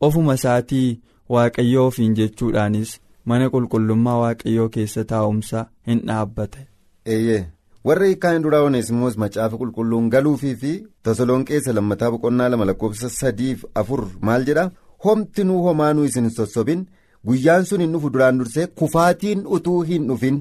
ofuma 0.08 0.34
isaatii 0.40 0.88
waaqayyo 1.36 1.86
ofiin 1.86 2.14
jechuudhaanis 2.20 2.90
mana 3.30 3.46
qulqullummaa 3.54 4.18
waaqayyoo 4.22 4.68
keessa 4.76 5.04
taa'umsa 5.10 5.66
hin 5.88 6.00
dhaabbate. 6.08 6.60
Warra 7.88 8.06
hiikkaan 8.06 8.42
duraa 8.44 8.62
oneesimoos 8.68 9.16
macaafa 9.22 9.56
qulqulluun 9.60 10.10
galuufii 10.14 10.54
fi 10.62 10.72
Tasalonqeessa 11.08 11.72
lammataa 11.78 12.10
boqonnaa 12.14 12.48
lama 12.52 12.64
lakkoofsa 12.70 13.08
sadiif 13.20 13.64
afur 13.80 14.02
maal 14.28 14.44
jedha? 14.48 14.70
Homtinuu 15.04 15.62
homaanuu 15.66 16.04
isin 16.10 16.30
sossobin. 16.36 16.86
Guyyaan 17.26 17.64
sun 17.70 17.80
hin 17.84 17.92
dhufu 17.96 18.10
duraan 18.14 18.38
dursee 18.38 18.66
kufaatiin 18.82 19.42
utuu 19.56 19.80
hin 19.90 20.06
dhufin. 20.08 20.40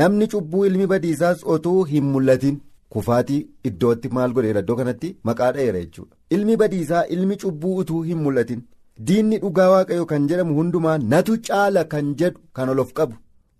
Namni 0.00 0.26
cubbuu 0.34 0.64
ilmi 0.66 0.86
badiisaas 0.92 1.42
utuu 1.54 1.84
hin 1.92 2.04
mul'atin. 2.16 2.60
Kufaatii 2.92 3.40
iddootti 3.70 4.08
maal 4.18 4.32
godheera 4.36 4.60
iddoo 4.64 4.76
kanatti 4.80 5.16
maqaa 5.28 5.52
dha'eera 5.56 5.80
jechuudha. 5.84 6.16
Ilmi 6.30 6.56
badiisaa 6.62 7.04
ilmi 7.16 7.36
cubbuu 7.44 7.76
utuu 7.82 8.02
hin 8.08 8.18
mul'atin. 8.26 8.62
Diinni 9.06 9.38
dhugaa 9.44 9.68
waaqayyo 9.74 10.06
kan 10.06 10.26
jedhamu 10.32 10.54
hundumaa 10.60 10.98
natu 11.12 11.38
caala 11.48 11.84
kan 11.92 12.14
jedhu 12.22 12.40
kan 12.58 12.68
olof 12.74 12.92
qabu 12.98 13.14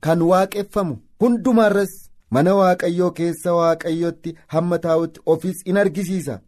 kan 0.06 0.22
waaqeffamu 0.30 0.96
hundumaarras. 1.24 1.92
Mana 2.36 2.54
waaqayyoo 2.60 3.10
keessa 3.18 3.50
waaqayyotti 3.58 4.30
hamma 4.54 4.78
taa'utti 4.86 5.20
ofiis 5.34 5.58
in 5.70 5.76
argisiisa. 5.82 6.40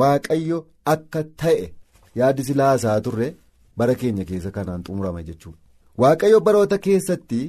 Waaqayyo 0.00 0.58
akka 0.92 1.22
ta'e 1.40 1.72
yaaddi 2.20 2.44
silaa 2.48 2.68
haasaa 2.72 3.00
turre 3.06 3.28
bara 3.76 3.94
keenya 4.02 4.24
keessa 4.30 4.50
kanaan 4.56 4.82
xumurama 4.86 5.22
jechuudha. 5.28 5.58
Waaqayyo 6.02 6.40
baroota 6.46 6.78
keessatti 6.86 7.40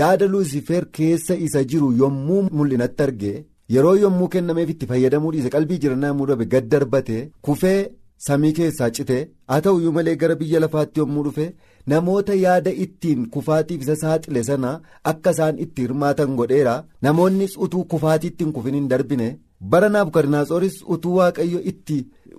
yaada 0.00 0.26
luusifeer 0.32 0.84
keessa 0.98 1.34
isa 1.46 1.64
jiru 1.70 1.92
yommuu 2.00 2.42
mul'inatti 2.56 3.02
arge 3.06 3.32
yeroo 3.74 3.94
yommuu 4.04 4.28
kennameef 4.34 4.70
itti 4.74 4.86
fayyadamuu 4.90 5.32
dhiise 5.36 5.50
qalbii 5.54 5.78
jirannaa 5.84 6.08
yommuu 6.12 6.26
dhabe 6.30 6.44
gad 6.54 6.68
darbate 6.74 7.16
kufee 7.48 7.80
samii 8.24 8.52
keessaa 8.58 8.90
cite 8.98 9.16
haa 9.48 9.60
ta'uyyuu 9.66 9.92
malee 9.96 10.14
gara 10.20 10.34
biyya 10.42 10.60
lafaatti 10.64 11.00
yommuu 11.00 11.22
dhufe 11.26 11.46
namoota 11.92 12.34
yaada 12.42 12.70
ittiin 12.84 13.26
kufaatiif 13.34 13.82
isa 13.86 13.96
saaxile 14.02 14.42
sana 14.50 14.70
akka 15.10 15.30
isaan 15.36 15.58
itti 15.64 15.82
hirmaatan 15.82 16.36
godheera. 16.36 16.74
Namoonnis 17.02 17.56
utuu 17.66 17.84
kufaatiitti 17.94 18.44
hin 18.44 18.52
kufin 18.52 18.74
hin 18.78 18.88
darbine 18.92 19.28
bara 19.60 19.88
naabukadnaatsooris 19.96 20.78
utuu 20.96 21.14
waaqayyo 21.18 21.60
itti 21.72 21.98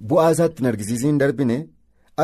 bu'aa 0.10 0.32
isaatti 0.38 0.60
hin 0.64 0.68
argisiisin 0.72 1.10
hin 1.10 1.20
darbine. 1.26 1.58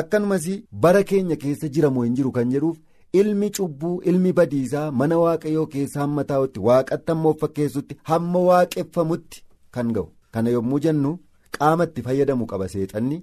Akkanumas 0.02 0.46
bara 0.88 1.04
keenya 1.04 1.36
keessa 1.44 1.68
jiramoo 1.78 2.04
hin 2.04 2.16
jiru 2.20 2.32
kan 2.38 2.52
jedhuuf 2.56 2.78
ilmi 3.22 3.50
cubbuu 3.58 4.02
ilmi 4.12 4.32
badiisaa 4.40 4.88
mana 5.02 5.18
waaqayyoo 5.24 5.66
keessa 5.74 6.00
hamma 6.04 6.24
taa'utti 6.32 6.60
waaqatti 6.70 7.12
hamma 7.14 7.30
of 7.30 7.40
fakkeessutti 7.46 7.96
hamma 8.12 8.40
waaqeffamutti 8.48 9.44
kan 9.78 9.94
ga'u. 9.98 10.08
Kana 10.32 10.50
yommuu 10.56 10.80
jennu 10.88 11.12
qaama 11.60 11.84
itti 11.90 12.02
fayyadamu 12.08 12.46
qaba 12.54 12.68
seexanni 12.74 13.22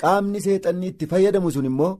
qaamni 0.00 0.40
seexanni 0.46 0.86
itti 0.92 1.06
fayyadamu 1.10 1.50
sun 1.54 1.66
immoo 1.70 1.92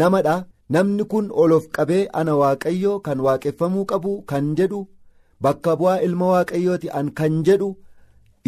namadha. 0.00 0.36
namni 0.74 1.04
kun 1.12 1.26
olof 1.42 1.64
qabee 1.76 2.04
ana 2.18 2.32
waaqayyoo 2.40 3.00
kan 3.06 3.18
waaqeffamuu 3.24 3.82
qabu 3.90 4.12
kan 4.30 4.46
jedhu 4.58 4.78
bakka 5.44 5.72
bu'aa 5.80 5.98
ilma 6.06 6.26
waaqayyooti 6.34 6.88
an 6.98 7.10
kan 7.18 7.34
jedhu 7.46 7.68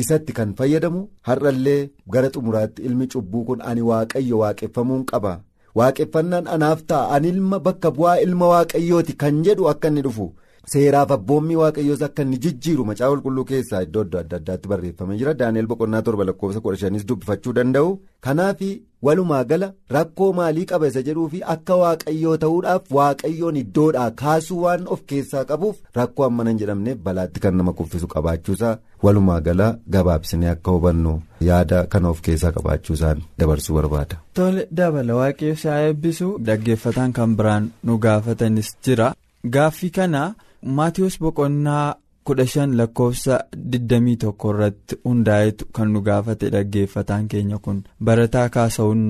isatti 0.03 0.33
kan 0.39 0.55
fayyadamu. 0.59 1.01
Har'allee 1.29 1.91
gara 2.13 2.29
xumuraatti 2.35 2.83
ilmi 2.89 3.07
cubbuu 3.13 3.45
kun 3.49 3.61
ani 3.71 3.83
waaqayyo 3.91 4.37
waaqeffamuun 4.43 5.05
qaba. 5.11 5.35
Waaqeffannaan 5.79 6.47
anaaf 6.55 6.81
ta'a 6.91 7.13
ani 7.17 7.29
ilma 7.35 7.59
bakka 7.67 7.91
bu'aa 7.99 8.17
ilma 8.27 8.47
waaqayyooti 8.55 9.13
kan 9.23 9.45
jedhu 9.47 9.69
akka 9.73 9.89
inni 9.93 10.03
dhufu 10.07 10.27
seeraaf 10.73 11.11
abboommii 11.17 11.57
waaqayyoos 11.63 12.03
akka 12.09 12.23
inni 12.27 12.39
jijjiiru 12.45 12.85
macaa 12.91 13.09
qulqulluu 13.13 13.45
keessaa 13.51 13.83
iddoo 13.87 14.03
adda 14.07 14.21
addaatti 14.41 14.69
barreeffamee 14.73 15.17
jira. 15.21 15.35
Daani'el 15.41 15.67
boqonnaa 15.73 16.03
torba 16.03 16.25
lakkoofsa 16.29 16.61
kudha 16.65 16.77
shanis 16.83 17.07
dubbifachuu 17.09 17.53
danda'u. 17.59 17.91
Kanaaf 18.27 18.61
walumaa 19.07 19.45
gala 19.51 19.67
rakkoo 19.95 20.33
maalii 20.39 20.65
qaba 20.71 20.87
isa 20.91 21.03
jedhuu 21.09 21.29
fi 21.33 21.41
akka 21.55 21.75
waaqayyoo 21.83 22.37
ta'uudhaaf 22.45 22.91
waaqayyoon 22.99 23.57
iddoodhaa 23.63 24.11
kaasuu 24.23 24.63
waan 24.63 24.87
of 24.95 25.03
keessaa 25.13 25.45
qabuuf 25.51 25.77
rakkoo 25.99 26.25
hammana 26.27 26.51
hin 26.51 26.59
jedhamneef 26.63 26.99
balaatti 27.09 27.41
kan 27.45 27.55
nama 27.61 27.73
kuffisu 27.81 28.07
qabaachuusaa. 28.15 28.77
Walumaa 29.03 29.41
gala 29.41 29.69
gabaabsinee 29.97 30.49
akka 30.55 30.71
hubannu 30.77 31.13
yaada 31.49 31.85
kan 31.93 32.05
of 32.11 32.21
keessaa 32.29 32.53
qabaachuusaan 32.57 33.23
dabarsuu 33.39 33.75
barbaada. 33.79 34.17
Tole 34.41 34.67
dabala 34.81 35.15
waaqayyo 35.21 35.53
isaa 35.61 35.79
eebbisu 35.91 36.33
dhaggeeffataan 36.49 37.13
kan 37.21 37.37
biraan 37.37 37.71
nu 37.85 37.99
gaafatanis 38.09 38.73
jira. 38.89 39.13
Gaaffii 39.55 39.91
kana 40.01 40.23
maatiyoos 40.63 41.19
boqonnaa. 41.21 41.95
kudha 42.29 42.45
shan 42.53 42.71
lakkoofsa 42.79 43.35
digdamii 43.73 44.15
tokko 44.23 44.49
irratti 44.53 44.97
hundaa'etu 45.09 45.65
kan 45.77 45.93
nu 45.93 46.01
gaafate 46.09 46.49
dhaggeeffataan 46.55 47.29
keenya 47.35 47.59
kun 47.67 47.77
barataa 48.09 48.49
kaasa'uun 48.57 49.05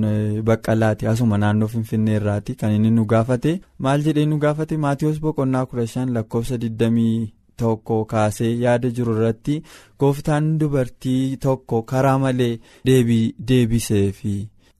baqqalaati 0.49 1.07
asuma 1.12 1.38
naannoo 1.45 1.69
finfinnee 1.75 2.17
irraati 2.19 2.55
kan 2.62 2.73
inni 2.76 2.91
nu 2.97 3.05
gaafate 3.12 3.55
maal 3.87 4.05
jedhee 4.09 4.26
nu 4.33 4.38
gaafate 4.45 4.76
maatiyoos 4.85 5.21
boqonnaa 5.25 5.65
kudha 5.71 5.87
shan 5.95 6.12
lakkoofsa 6.17 6.59
digdamii 6.67 7.17
tokko 7.62 7.97
kaasee 8.12 8.53
yaada 8.65 8.91
jiru 8.97 9.17
irratti 9.17 9.57
gooftaan 10.00 10.53
dubartii 10.61 11.25
tokko 11.49 11.83
karaa 11.93 12.19
malee 12.25 12.55
deebii 12.87 13.26
deebisee 13.49 14.07
fi 14.19 14.35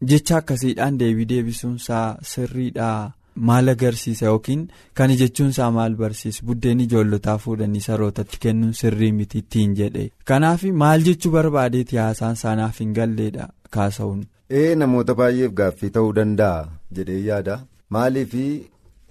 jecha 0.08 0.37
akkasiidhaan 0.42 0.99
deebii 1.00 1.25
deebisuunsaa 1.32 2.08
sirriidhaa. 2.30 3.12
Maal 3.50 3.69
agarsiisa 3.73 4.26
yookiin 4.26 4.62
kana 5.00 5.16
jechuunsaa 5.23 5.71
maal 5.78 5.95
barsiisa 6.02 6.45
buddeen 6.50 6.81
ijoollotaa 6.85 7.38
fuudhanii 7.45 7.81
sarootatti 7.87 8.38
kennuun 8.45 8.73
sirrii 8.81 9.12
miti 9.19 9.38
ittiin 9.45 9.75
jedhe 9.81 10.05
kanaaf 10.31 10.62
maal 10.83 11.02
jechuu 11.09 11.33
barbaadeeti 11.37 11.97
haasaan 12.02 12.37
saanaaf 12.43 12.81
hin 12.85 12.93
galleedha 13.00 13.49
kaasa'uun. 13.78 14.23
ee 14.61 14.75
namoota 14.83 15.14
baay'eef 15.21 15.52
gaaffii 15.61 15.90
ta'uu 15.99 16.12
danda'a 16.21 16.69
jedhee 16.99 17.21
yaada 17.28 17.59
maaliif 17.97 18.35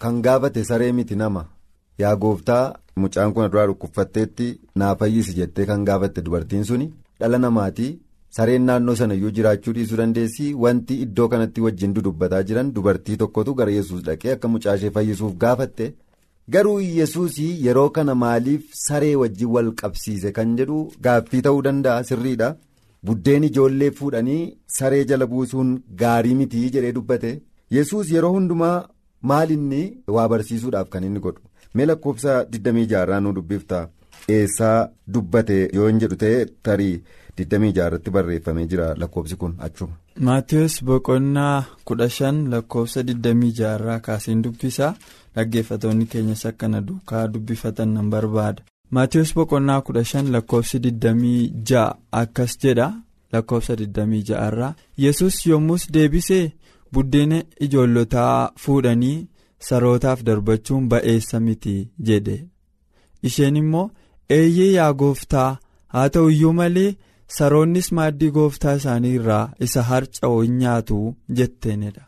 kan 0.05 0.21
gaafate 0.27 0.63
saree 0.69 0.91
miti 1.01 1.15
nama 1.21 1.45
yaa 2.03 2.15
gooftaa 2.23 2.63
mucaan 3.03 3.33
kun 3.33 3.51
duraa 3.51 3.67
dhukkubfatteetti 3.71 4.47
naa 4.81 4.95
fayyisi 5.01 5.33
jettee 5.39 5.65
kan 5.71 5.85
gaafatte 5.89 6.21
dubartiin 6.25 6.65
suni 6.71 6.87
dhala 7.19 7.37
namaatii. 7.45 7.91
Sareen 8.37 8.65
naannoo 8.69 8.95
sana 8.99 9.13
iyyuu 9.17 9.31
jiraachuu 9.37 9.73
dhiisuu 9.75 9.97
dandeessi. 10.01 10.53
Wanti 10.63 10.95
iddoo 11.05 11.27
kanatti 11.33 11.61
wajjin 11.65 11.93
dudubbataa 11.97 12.43
jiran 12.49 12.71
dubartii 12.77 13.17
tokkotu 13.21 13.53
gara 13.59 13.71
yesus 13.77 14.01
dhaqee 14.07 14.31
akka 14.35 14.47
mucaashee 14.53 14.91
fayyisuuf 14.97 15.33
gaafatte. 15.43 15.93
Garuu 16.53 16.79
yesus 16.81 17.37
yeroo 17.39 17.89
kana 17.89 18.15
maaliif 18.23 18.63
saree 18.85 19.15
wajjin 19.21 19.47
wal 19.55 19.71
qabsiise 19.81 20.31
kan 20.39 20.55
jedhu 20.59 20.79
gaaffii 21.07 21.41
ta'uu 21.47 21.61
danda'a 21.67 22.03
sirriidha? 22.09 22.49
Buddeen 23.05 23.43
ijoollee 23.47 23.91
fuudhanii 23.97 24.53
saree 24.79 25.03
jala 25.09 25.27
buusuun 25.31 25.71
gaarii 26.01 26.35
mitii 26.41 26.69
jedhee 26.75 26.91
dubbate. 26.99 27.31
Yesus 27.77 28.11
yeroo 28.15 28.31
hundumaa 28.35 28.77
maalinni 29.31 29.81
waa 30.15 30.27
barsiisuudhaaf 30.33 30.89
kan 30.93 31.03
inni 31.09 31.19
godhu? 31.25 31.41
Mee 31.75 31.85
lakkoofsa 31.89 32.33
26 32.57 33.19
nu 33.25 33.33
dubbifta 33.37 33.79
eessaa 34.29 34.89
dubbate 35.13 35.57
yoo 35.73 35.87
hin 35.87 35.99
jedhu 36.03 36.15
ta'e 36.23 36.45
tarii. 36.63 36.97
26 37.39 37.79
irratti 37.87 38.11
barreeffamee 38.15 38.65
jira 38.71 38.85
lakkoofsi 38.99 39.35
kun 39.39 39.55
achuma. 39.65 39.93
Maatiyus 40.27 40.75
boqonnaa 40.89 41.63
15 41.89 42.49
lakkoofsa 42.53 43.01
26 43.07 43.65
irraa 43.75 43.99
kaaseen 44.05 44.41
dubbisa 44.43 44.93
dhaggeeffatoonni 45.35 46.05
keenyas 46.13 46.45
akkana 46.49 46.81
duukaa 46.87 47.23
dubbifatan 47.33 47.89
nan 47.95 48.09
barbaada. 48.13 48.63
Maatiyus 48.91 49.33
boqonnaa 49.35 49.79
15 49.89 50.31
lakkoofsi 50.35 50.79
26 50.79 51.83
akkas 52.21 52.55
jedha 52.63 52.87
lakkoofsa 53.33 53.73
26 53.81 54.39
irraa 54.47 54.73
yesus 55.05 55.41
yommus 55.47 55.89
deebisee 55.93 56.53
buddeena 56.93 57.41
ijoollotaa 57.67 58.51
fuudhanii 58.65 59.27
sarootaaf 59.69 60.23
darbachuun 60.29 60.87
ba'eessa 60.89 61.39
miti 61.49 61.75
jedhe 62.11 62.37
isheen 63.23 63.55
immoo 63.63 63.89
eeyyee 64.29 64.71
yaa 64.73 64.93
gooftaa 65.01 65.49
haa 65.95 66.09
ta'u 66.09 66.29
iyyuu 66.35 66.53
malee. 66.61 66.95
saroonnis 67.35 67.87
maaddii 67.97 68.27
gooftaa 68.33 68.73
isaanii 68.79 69.11
irraa 69.19 69.43
isa 69.65 69.81
harca'u 69.85 70.41
hin 70.41 70.57
nyaatu 70.63 70.97
jetteenidha. 71.37 72.03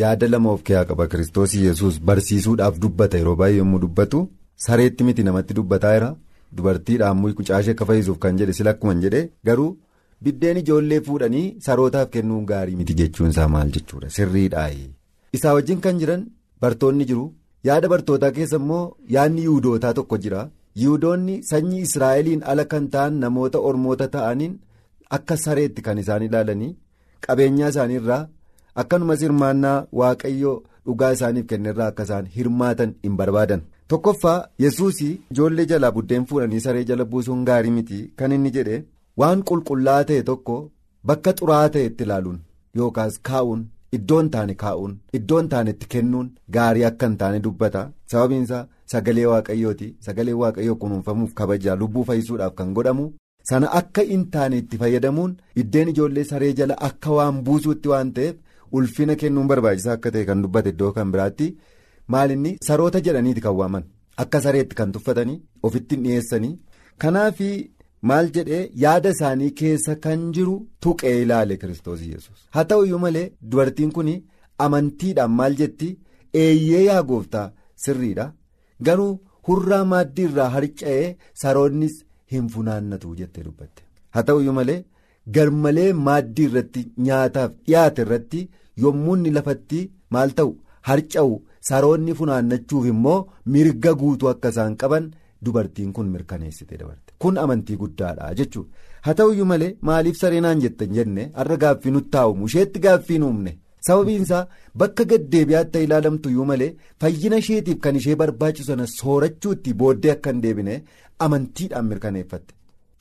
yaada 0.00 0.28
lama 0.32 0.50
of 0.56 0.62
keessaa 0.68 0.84
qaba 0.90 1.06
kiristoos 1.12 1.54
yesus 1.60 1.96
barsiisuudhaaf 2.10 2.76
dubbata 2.82 3.18
yeroo 3.20 3.36
baay'ee 3.42 3.58
yommuu 3.60 3.78
dubbatu 3.84 4.20
sareetti 4.66 5.04
miti 5.08 5.22
namatti 5.28 5.54
dubbataa 5.58 5.94
jira 5.96 6.10
dubartiidhaan 6.58 7.16
mucaashee 7.22 7.72
akka 7.76 7.84
fayyisuuf 7.92 8.18
kan 8.26 8.36
jedhe 8.42 8.52
sila 8.58 8.70
akkuma 8.76 8.94
jedhe 9.06 9.22
garuu 9.50 9.70
biddeen 10.28 10.56
ijoollee 10.62 11.00
fuudhanii 11.08 11.46
sarootaaf 11.68 12.10
kennuun 12.18 12.44
gaarii 12.52 12.76
miti 12.82 12.94
jechuun 13.00 13.30
isaa 13.36 13.48
maal 13.54 13.70
jechuudha 13.78 14.10
sirriidhaayi. 14.18 14.86
isaa 15.40 15.54
wajjin 15.60 15.80
kan 15.88 15.98
jiran 16.04 16.26
bartoonni 16.66 17.04
jiru 17.10 17.26
yaada 17.70 17.88
bartootaa 17.96 18.30
keessa 18.38 18.56
immoo 18.62 18.84
yaadni 19.16 19.42
yiwudootaa 19.48 19.94
tokko 20.00 20.18
jira. 20.26 20.48
Yiwudoonni 20.80 21.36
sanyii 21.50 21.82
israa'eliin 21.86 22.42
ala 22.52 22.64
kan 22.72 22.88
ta'an 22.94 23.14
namoota 23.24 23.58
ormoota 23.70 24.08
ta'aniin 24.14 24.54
akka 25.18 25.36
sareetti 25.44 25.82
kan 25.86 25.98
isaan 26.02 26.22
ilaalanii 26.28 26.70
qabeenyaa 27.26 27.68
isaaniirraa 27.74 28.20
akkanumas 28.82 29.20
hirmaannaa 29.26 29.78
waaqayyoo 30.00 30.56
dhugaa 30.86 31.12
isaaniif 31.16 31.46
kennerraa 31.52 31.86
akka 31.92 32.02
isaan 32.08 32.26
hirmaatan 32.36 32.94
hin 33.06 33.16
barbaadan. 33.20 33.62
Tokkoffaa 33.90 34.38
yesuus 34.64 34.98
ijoollee 35.06 35.66
jalaa 35.72 35.92
buddeen 35.96 36.26
fuudhanii 36.30 36.60
saree 36.66 36.84
jala 36.90 37.04
buusuun 37.12 37.44
gaarii 37.48 37.70
miti 37.76 38.00
kan 38.22 38.32
inni 38.36 38.50
jedhe 38.56 38.82
waan 39.22 39.42
qulqullaa'aa 39.50 40.04
ta'e 40.10 40.22
tokko 40.30 40.56
bakka 41.10 41.32
xuraa'aa 41.40 41.68
ta'etti 41.76 42.04
ilaaluun 42.08 42.38
yookaas 42.80 43.14
kaa'uun 43.28 43.62
iddoo 43.96 44.18
hin 44.20 44.30
taane 44.34 44.54
kaa'uun 44.62 44.96
iddoo 45.18 45.38
hin 45.40 45.48
taanetti 45.54 45.86
kennuun 45.94 46.28
gaarii 46.56 46.84
akka 46.88 47.06
hin 47.08 47.16
taane 47.22 47.40
dubbata. 47.46 47.82
Sababiinsaa 48.12 48.66
sagalee 48.92 49.24
waaqayyooti 49.30 49.88
sagalee 50.08 50.32
waaqayyoo 50.42 50.76
kunuunfamuuf 50.82 51.32
kabajaa 51.40 51.76
lubbuu 51.82 52.04
fayyisuudhaaf 52.10 52.54
kan 52.60 52.72
godhamu 52.78 53.06
sana 53.50 53.72
akka 53.80 54.02
hin 54.10 54.26
taane 54.36 54.58
itti 54.62 54.78
fayyadamuun 54.82 55.36
biddeen 55.58 55.88
ijoollee 55.94 56.24
saree 56.30 56.52
jala 56.60 56.74
akka 56.90 57.10
waan 57.18 57.42
buusuutti 57.48 57.88
waan 57.94 58.12
ta'eef 58.18 58.36
ulfina 58.80 59.16
kennuun 59.22 59.48
barbaachisaa 59.52 59.92
akka 59.98 60.10
ta'e 60.16 60.24
kan 60.30 60.42
dubbate 60.46 60.68
iddoo 60.74 60.92
kan 61.00 61.12
biraatti. 61.16 61.48
Maalinni 62.14 62.56
saroota 62.68 63.00
jedhaniiti 63.06 63.40
kan 63.46 63.54
waaman. 63.62 63.84
Akka 64.22 64.40
sareetti 64.46 64.74
kan 64.76 64.92
tuffatanii 64.92 65.42
ofitti 65.62 65.96
dhiyeessanii. 66.04 66.54
Kanaaf. 66.98 67.40
Maal 68.10 68.26
jedhee 68.36 68.64
yaada 68.84 69.10
isaanii 69.16 69.50
keessa 69.60 69.94
kan 70.04 70.26
jiru 70.38 70.56
tuqee 70.86 71.14
ilaale 71.22 71.56
kiristoos 71.62 72.00
yesus 72.10 72.38
haa 72.56 72.64
ta'u 72.72 72.84
iyyuu 72.88 72.98
malee 73.06 73.30
dubartiin 73.50 73.92
kun 73.96 74.10
amantiidhaan 74.64 75.30
maal 75.38 75.54
jetti? 75.60 75.88
Eeyyee 76.34 76.82
yaa 76.84 77.02
gooftaa 77.08 77.52
sirriidha. 77.84 78.24
Garuu 78.86 79.12
hurraa 79.48 79.84
maaddii 79.92 80.24
irraa 80.28 80.48
harca'ee 80.54 81.16
saroonnis 81.42 81.94
hin 82.32 82.48
funaannatu 82.54 83.14
jettee 83.20 83.44
dubbatte. 83.46 83.82
Haa 84.14 84.22
ta'u 84.30 84.40
iyyuu 84.42 84.52
malee 84.60 84.84
garmalee 85.36 85.92
maaddii 86.06 86.44
irratti 86.50 86.82
nyaataaf 87.06 87.52
dhiyaate 87.66 88.02
irratti 88.06 88.48
yommuu 88.84 89.16
inni 89.18 89.30
lafatti 89.36 89.80
maal 90.16 90.30
ta'u 90.40 90.52
harca'u 90.90 91.32
saroonni 91.70 92.14
funaannachuuf 92.20 92.86
immoo 92.92 93.18
mirga 93.54 93.92
guutuu 94.02 94.28
akka 94.34 94.48
isaan 94.56 94.76
qaban. 94.82 95.10
Dubartiin 95.44 95.92
kun 95.96 96.06
mirkaneessite 96.14 96.78
dabarte 96.80 97.07
kun 97.24 97.38
amantii 97.44 97.76
guddaadha 97.84 98.34
jechuudha 98.40 98.68
haa 99.06 99.14
ta'uyyuu 99.20 99.46
malee 99.52 99.70
maaliif 99.88 100.16
sareenaan 100.20 100.60
jettan 100.66 100.92
jenne? 100.98 101.30
Har'a 101.38 101.56
gaaffii 101.64 101.90
nutti 101.96 102.10
taa'umu 102.16 102.46
isheetti 102.50 102.78
gaaffii 102.86 103.18
nuumne 103.24 103.58
sababiinsaa 103.86 104.46
bakka 104.82 105.04
gaddeebi'aatti 105.14 105.82
ilaalamtuyyuu 105.86 106.44
malee 106.52 106.70
fayyina 107.00 107.36
isheetiif 107.44 107.78
kan 107.86 107.96
ishee 108.00 108.16
barbaachisu 108.22 108.64
sana 108.70 108.86
soorachuutti 108.98 109.74
booddee 109.82 110.10
akka 110.14 110.30
hin 110.32 110.42
deebine 110.46 110.82
amantiidhaan 111.26 111.86
mirkaneeffatte. 111.90 112.54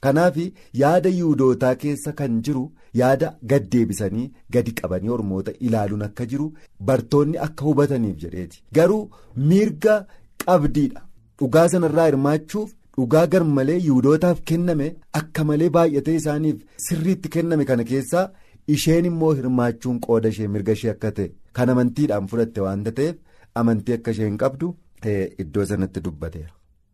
Kanaaf 0.04 0.36
yaada 0.82 1.10
yiwudootaa 1.18 1.76
keessa 1.84 2.12
kan 2.20 2.42
jiru 2.48 2.64
yaada 3.00 3.30
gaddeebisanii 3.52 4.26
gadi 4.56 4.72
qabanii 4.82 5.10
ormoota 5.16 5.52
ilaaluun 5.70 6.02
akka 6.08 6.26
jiru 6.34 6.48
bartoonni 6.90 7.38
akka 7.46 7.66
hubataniif 7.70 8.18
jedheeti. 8.24 8.64
Garuu 8.74 9.10
mirga 9.52 9.96
qabdiidha. 10.46 11.02
Dhugaa 11.40 11.68
sanarraa 11.74 12.06
hirmaachuuf 12.10 12.70
dhugaa 12.98 13.26
garmalee 13.34 13.78
yiwudootaaf 13.86 14.42
kenname 14.52 14.88
akka 15.20 15.44
malee 15.52 15.70
baay'atee 15.78 16.16
isaaniif 16.20 16.58
sirriitti 16.88 17.30
kenname 17.36 17.66
kana 17.70 17.84
keessaa 17.92 18.26
isheen 18.76 19.06
immoo 19.10 19.34
hirmaachuun 19.40 20.00
qooda 20.06 20.30
ishee 20.36 20.48
mirga 20.54 20.72
ishee 20.78 20.92
akka 20.96 21.12
ta'e 21.18 21.28
kan 21.60 21.70
amantiidhaan 21.74 22.28
fudhatte 22.32 22.62
waanta 22.68 22.92
ta'eef 23.00 23.16
amantii 23.62 23.94
akka 23.98 24.12
isheen 24.18 24.38
qabdu 24.44 24.76
iddoo 25.42 25.66
sanatti 25.72 26.02
dubbateera. 26.06 26.50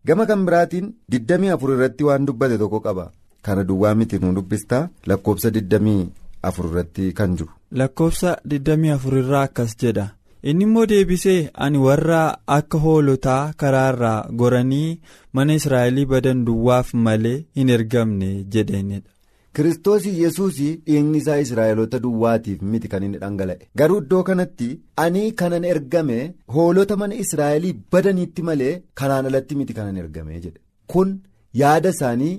Gama 0.07 0.25
kan 0.29 0.41
biraatiin 0.47 0.87
24 1.15 1.73
irratti 1.75 2.03
waan 2.09 2.25
dubbate 2.27 2.57
tokko 2.61 2.79
qaba 2.87 3.05
kana 3.47 3.63
duwwaa 3.69 3.95
miti 3.99 4.19
nu 4.23 4.33
dubbistaa 4.37 4.81
lakkoofsa 5.11 5.49
24 5.49 6.67
irratti 6.69 7.13
kan 7.19 7.35
jiru. 7.37 7.51
Lakkoofsa 7.81 8.35
24 8.55 9.19
irraa 9.23 9.41
akkas 9.49 9.75
jedha. 9.83 10.05
Inni 10.51 10.63
immoo 10.67 10.85
deebisee 10.91 11.39
ani 11.65 11.77
warra 11.85 12.19
akka 12.57 12.77
hoolotaa 12.85 13.41
karaarraa 13.63 14.19
goranii 14.41 14.99
mana 15.39 15.53
israa'elii 15.59 16.05
badan 16.13 16.45
duwwaaf 16.49 16.93
malee 17.07 17.35
hin 17.59 17.69
ergamne 17.75 18.29
jedheenidha. 18.55 19.09
Kiristoos 19.57 20.05
yesuus 20.21 20.55
dhiigni 20.59 21.17
isaa 21.23 21.37
israa'eloota 21.45 21.99
duwwaatiif 22.05 22.61
miti 22.73 22.87
kan 22.93 23.03
inni 23.07 23.17
dhangala'e 23.23 23.67
garuu 23.81 23.99
iddoo 24.03 24.23
kanatti 24.29 24.69
ani 25.03 25.23
kanan 25.41 25.63
ergame 25.73 26.17
hoolota 26.55 26.95
mana 27.01 27.15
israa'elii 27.25 27.73
badaniitti 27.95 28.41
malee 28.49 28.73
kanaan 29.01 29.25
alatti 29.31 29.55
miti 29.61 29.73
kanan 29.79 29.97
ergame 30.03 30.33
jedhe 30.45 30.59
kun 30.95 31.13
yaada 31.61 31.89
isaanii 31.97 32.33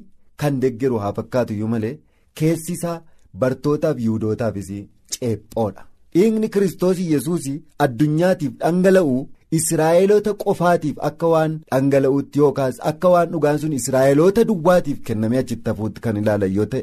kan 0.44 0.60
deggeru 0.66 0.98
haa 1.04 1.12
fakkaatu 1.20 1.52
iyyuu 1.58 1.68
malee 1.76 1.94
keessi 2.42 2.72
isaa 2.78 3.00
bartootaaf 3.42 3.98
yiwudootaafis 4.06 4.70
ceephoodha. 5.12 5.82
Dhiigni 6.16 6.48
kiristoos 6.56 6.98
yesuus 7.12 7.46
addunyaatiif 7.86 8.52
dhangala'u 8.60 9.16
israa'eloota 9.58 10.32
qofaatiif 10.44 10.96
akka 11.08 11.26
waan 11.32 11.52
dhangala'uutti 11.72 12.38
yookaas 12.42 12.76
akka 12.90 13.08
waan 13.14 13.30
dhugaan 13.32 13.58
sun 13.62 13.72
israa'eloota 13.80 14.44
duwwaatiif 14.50 15.00
kennamee 15.10 15.38
achitti 15.44 15.70
hafuutti 15.70 16.00
kan 16.06 16.16
ilaalan 16.22 16.52
yoo 16.58 16.66
ta'e 16.74 16.82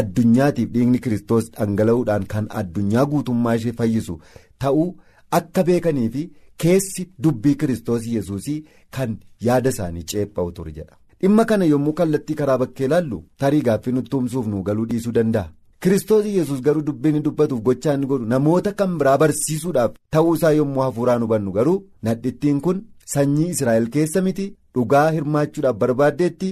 addunyaatiif 0.00 0.68
dhiigni 0.74 0.98
kiristoos 1.06 1.50
dhangala'uudhaan 1.58 2.26
kan 2.34 2.46
addunyaa 2.62 3.06
guutummaa 3.12 3.54
ishee 3.60 3.72
fayyisu 3.82 4.18
ta'uu 4.64 4.88
akka 5.40 5.62
beekanii 5.70 6.08
fi 6.16 6.24
keessi 6.64 7.08
dubbii 7.26 7.54
kiristoos 7.62 8.06
yesuus 8.16 8.48
kan 8.98 9.16
yaada 9.48 9.70
isaanii 9.76 10.02
ceepha'u 10.12 10.52
ture 10.58 10.72
jedha 10.80 10.96
dhimma 11.22 11.44
kana 11.52 11.64
yommuu 11.72 11.92
kallattii 12.02 12.34
karaa 12.42 12.58
bakkee 12.64 12.84
ilaallu 12.90 13.22
tarii 13.44 13.62
gaaffii 13.70 13.92
nutti 13.96 14.10
tumsuuf 14.14 14.46
nu 14.52 14.62
galuu 14.68 14.86
dhiisuu 14.90 15.12
danda'a. 15.18 15.48
Kiristoos 15.82 16.26
yesus 16.26 16.60
garuu 16.62 16.82
dubbiin 16.86 17.22
dubbatuuf 17.24 17.60
gochaa 17.66 17.94
inni 17.96 18.06
godhu 18.10 18.26
namoota 18.32 18.72
kan 18.80 18.98
biraa 19.00 19.18
barsiisuudhaaf 19.22 19.94
ta'uusaa 20.16 20.50
yommuu 20.58 20.82
hafuuraan 20.86 21.22
hubannu 21.24 21.52
garuu 21.58 21.78
nadhittiin 22.08 22.58
kun 22.66 22.82
sanyii 23.12 23.48
Israa'el 23.54 23.86
keessa 23.94 24.20
miti 24.26 24.46
dhugaa 24.74 25.06
hirmaachuudhaaf 25.16 25.76
barbaaddeetti 25.84 26.50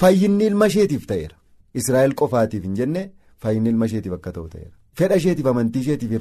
fayyinni 0.00 0.46
ilma 0.52 0.66
isheetiif 0.72 1.04
ta'eera. 1.10 1.36
Israa'el 1.80 2.14
qofaatiif 2.22 2.64
hin 2.68 2.74
jenne 2.80 3.02
fayyinni 3.42 3.68
ilma 3.74 3.86
isheetiif 3.92 4.14
akka 4.18 4.32
ta'u 4.38 4.48
ta'eera. 4.54 4.72
Fedha 4.98 5.16
isheetiif 5.20 5.46
amantii 5.52 5.80
isheetiif 5.84 6.12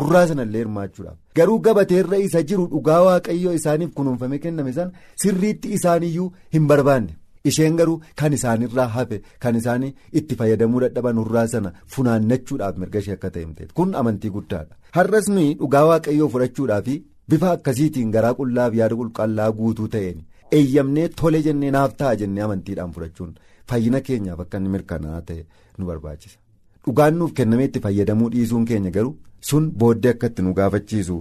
urraa 0.00 0.26
sanallee 0.30 0.62
hirmaachuudhaaf 0.64 1.18
garuu 1.40 1.58
gabateerra 1.68 2.16
isa 2.28 2.42
jiru 2.50 2.70
dhugaa 2.72 3.02
waaqayyoo 3.10 3.52
isaaniif 3.60 3.94
kunuunfamee 3.98 4.38
kenname 4.48 4.72
sana 4.72 4.92
sirriitti 5.22 5.74
isaaniyyuu 5.78 6.32
hin 6.54 6.66
barbaanne. 6.70 7.12
Isheen 7.50 7.76
garuu 7.80 7.96
kan 8.20 8.32
isaanirraa 8.38 8.86
hafe 8.96 9.18
kan 9.44 9.56
isaanii 9.60 9.92
itti 10.20 10.34
fayyadamuu 10.40 10.80
dadhaban 10.84 11.18
urraa 11.24 11.46
sana 11.54 11.72
funaannachuudhaaf 11.96 12.76
mirga 12.84 12.98
ishee 13.04 13.12
akka 13.18 13.30
ta'e 13.34 13.42
himteeti 13.44 13.74
kun 13.80 13.94
amantii 14.00 14.30
guddaadha. 14.36 14.74
Har'as 14.96 15.28
nuyi 15.34 15.54
dhugaa 15.60 15.84
waaqayyoo 15.90 16.28
fudhachuudhaaf 16.34 16.88
bifa 17.28 17.50
akkasiitiin 17.56 18.10
garaa 18.16 18.34
qullaaf 18.40 18.74
yaada 18.80 18.94
qulqullaa 19.00 19.50
guutuu 19.60 19.88
ta'een 19.94 20.18
eeyyamnee 20.58 21.08
tole 21.20 21.42
jennee 21.46 21.70
naaf 21.76 21.96
ta'a 22.02 22.14
jennee 22.20 22.42
amantiidhaan 22.48 22.92
fudhachuun 22.98 23.32
fayyina 23.70 24.00
keenyaaf 24.08 24.40
akka 24.44 24.58
inni 24.62 24.68
mirkanaa'aa 24.74 25.22
ta'e 25.30 25.42
nu 25.78 25.84
barbaachisa. 25.90 26.38
Dhugaan 26.86 27.14
nuuf 27.18 27.32
kennamee 27.40 27.64
itti 27.70 27.80
fayyadamuu 27.86 28.30
dhiisuun 28.34 28.64
keenya 28.70 28.90
garuu 28.96 29.16
sun 29.50 29.66
booddee 29.80 30.10
akka 30.14 30.26
itti 30.32 30.42
nu 30.46 30.54
gaafachiisu 30.58 31.16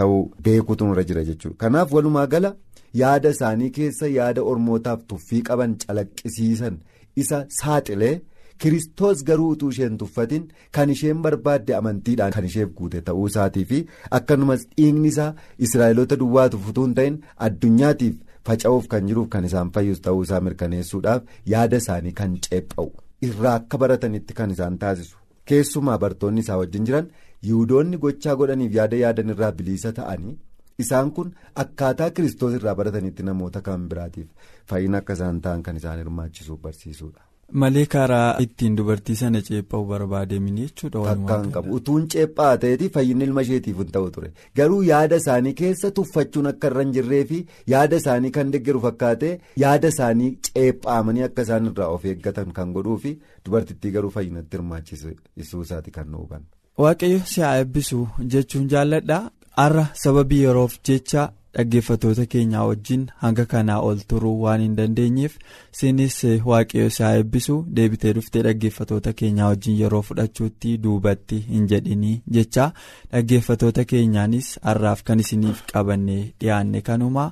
ta'uu 0.00 0.20
beekuutu 0.44 0.84
nurra 0.86 1.04
jira 1.10 1.24
jechuudha. 1.28 1.56
Kanaaf 1.62 1.92
walumaa 1.98 2.26
gala. 2.26 2.54
Yaada 3.02 3.30
isaanii 3.36 3.70
keessa 3.78 4.06
yaada 4.18 4.42
ormootaaf 4.52 5.00
tuffii 5.12 5.42
qaban 5.48 5.76
calaqqisiisan. 5.84 6.78
Isa 7.16 7.44
saaxilee 7.60 8.14
kiristoos 8.62 9.24
garuu 9.28 9.48
utuu 9.54 9.68
isheen 9.74 9.98
tuffatin 9.98 10.48
kan 10.78 10.90
isheen 10.94 11.22
barbaadde 11.26 11.74
amantiidhaan 11.76 12.32
kan 12.32 12.44
isheef 12.48 12.72
guute. 12.78 13.00
Ta'uu 13.06 13.26
isaatii 13.26 13.64
fi 13.70 13.78
akkanumas 14.18 14.66
dhiigni 14.76 15.08
isaa 15.08 15.34
israa'eloota 15.68 16.16
duwwaatuuf 16.24 16.68
utuu 16.72 16.84
hin 16.88 16.94
ta'in 16.98 17.16
addunyaatiif 17.46 18.16
faca'uuf 18.48 18.86
kan 18.92 19.06
jiruuf 19.12 19.28
kan 19.36 19.44
isaan 19.48 19.70
fayyus 19.78 20.00
ta'uu 20.08 20.22
isaa 20.28 20.40
mirkaneessuudhaaf 20.48 21.22
yaada 21.54 21.76
isaanii 21.84 22.12
kan 22.20 22.36
ceepha'u. 22.48 22.90
Irraa 23.28 23.54
akka 23.62 23.78
baratanitti 23.78 24.34
kan 24.34 24.50
isaan 24.56 24.78
taasisu. 24.84 25.16
Keessumaa 25.48 25.98
bartoonni 26.04 26.40
isaa 26.46 26.56
wajjin 26.60 26.84
jiran 26.90 27.08
yihudoonni 27.48 27.96
gochaa 28.04 28.36
godhaniif 28.42 28.74
yaada 28.78 28.96
yaadan 29.04 29.28
irraa 29.34 29.52
bilisa 29.58 29.92
ta'anii. 29.98 30.36
Isaan 30.84 31.10
kun 31.16 31.32
akkaataa 31.64 32.10
kiristoos 32.18 32.54
irraa 32.60 32.74
baratanitti 32.82 33.22
namoota 33.32 33.60
kan 33.70 33.88
biraatiif 33.94 34.28
fayyina 34.74 34.98
akka 35.04 35.12
isaan 35.18 35.40
ta'an 35.48 35.62
kan 35.66 35.76
isaan 35.82 35.98
hirmaachisuuf 36.04 36.60
barsiisudha. 36.68 37.20
Malee 37.60 37.82
karaa 37.92 38.36
ittiin 38.42 38.76
dubartii 38.78 39.14
sana 39.20 39.40
ceepha'u 39.46 39.84
barbaadamini 39.86 40.66
jechuudha. 40.66 41.00
Fakkaan 41.06 41.48
qabu 41.56 41.72
utuun 41.78 42.04
ceephaa 42.14 42.50
ta'eeti 42.64 42.88
fayyinni 42.96 43.24
ilma 43.28 43.42
isheetiif 43.46 43.78
hin 43.82 43.90
ta'u 43.96 44.10
ture 44.16 44.30
garuu 44.60 44.78
yaada 44.88 45.16
isaanii 45.22 45.52
keessa 45.60 45.90
tuffachuun 45.96 46.46
akka 46.52 46.70
irra 46.70 46.84
hin 46.86 46.92
jirree 46.98 47.24
fi 47.32 47.40
yaada 47.72 47.96
isaanii 48.02 48.30
kan 48.36 48.52
deeggaru 48.54 48.80
fakkaatee 48.86 49.32
yaada 49.64 49.88
isaanii 49.94 50.30
ceephaamanii 50.50 51.26
akka 51.28 51.42
isaan 51.48 51.66
irraa 51.72 51.88
of 51.96 52.04
eeggatan 52.12 52.52
kan 52.60 52.72
godhuu 52.78 52.96
fi 53.08 53.16
dubartittii 53.48 53.90
garuu 53.98 54.10
fayyinatti 54.20 54.56
hirmaachisuu 54.60 55.62
isaati 55.66 55.90
kan 55.98 56.06
nu 56.14 56.18
hubannu. 56.22 56.46
Waaqayyo 56.86 57.20
si 57.34 57.40
haa 57.48 57.56
eebbisu 57.64 58.06
jechuun 58.36 58.68
jaalladha. 58.76 59.20
Har'a 59.60 59.84
sababii 60.02 60.40
yeroof 60.46 60.74
jecha 60.88 61.22
dhaggeeffatoota 61.56 62.24
keenyaa 62.32 62.64
wajjin 62.68 63.06
hanga 63.22 63.44
kanaa 63.52 63.78
ol 63.86 63.98
turuu 64.10 64.34
waan 64.42 64.60
hin 64.64 64.76
dandeenyeef 64.78 65.32
sinis 65.78 66.18
waaqayyo 66.50 66.90
si 66.96 67.02
haa 67.06 67.16
eebbisu 67.22 67.56
deebitee 67.78 68.12
dhuftee 68.18 68.42
dhaggeeffatoota 68.46 69.12
keenyaa 69.22 69.48
wajjin 69.52 69.76
yeroo 69.80 70.02
fudhachuutti 70.10 70.76
duubatti 70.84 71.38
hin 71.48 71.66
jedhinii 71.72 72.14
jecha. 72.36 72.68
Dhaggeeffatoota 73.12 73.84
keenyaanis 73.94 74.52
har'aaf 74.68 75.02
kan 75.10 75.20
isiniif 75.26 75.64
qabannee 75.72 76.22
dhiyaanne 76.40 76.80
kanuma. 76.90 77.26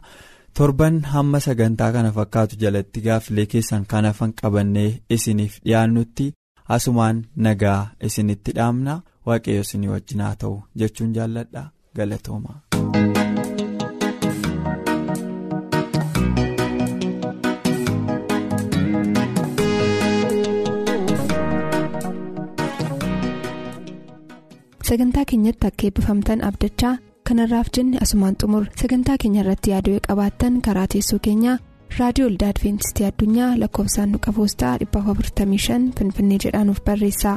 Torban 0.56 1.00
hamma 1.14 1.40
sagantaa 1.46 1.92
kana 1.92 2.12
fakkaatu 2.18 2.56
jalatti 2.64 3.00
gaaffilee 3.08 3.46
keessan 3.54 3.86
kan 3.94 4.04
hafan 4.10 4.32
qabannee 4.42 4.90
isiniif 5.18 5.60
dhiyaannutti 5.64 6.32
asumaan 6.76 7.24
nagaa 7.48 7.80
isinitti 8.10 8.52
dhaamna. 8.60 9.00
Waaqayyo 9.26 9.60
isinii 9.66 9.88
wajjin 9.96 10.20
haa 10.24 10.36
ta'u 10.42 10.54
jechuun 10.82 11.12
jaalladha 11.16 11.62
galatooma. 12.00 12.52
sagantaa 24.88 25.24
keenyatti 25.30 25.66
akka 25.70 25.86
eebbifamtan 25.88 26.40
abdachaa 26.48 26.94
kanarraaf 27.28 27.68
jenne 27.76 27.98
asumaan 28.04 28.36
xumur 28.42 28.64
sagantaa 28.82 29.16
keenya 29.24 29.40
irratti 29.44 29.70
yaaduu 29.74 29.98
qabaattan 30.08 30.60
karaa 30.66 30.86
teessoo 30.94 31.18
keenyaa 31.26 31.56
raadiyoo 31.98 32.28
olda 32.30 32.48
adventistii 32.52 33.06
addunyaa 33.10 33.50
lakkoofsaanduqa 33.62 34.32
poostaa 34.38 34.74
455 34.84 35.92
finfinnee 35.98 36.38
jedhaanuf 36.44 36.80
barreessa 36.88 37.32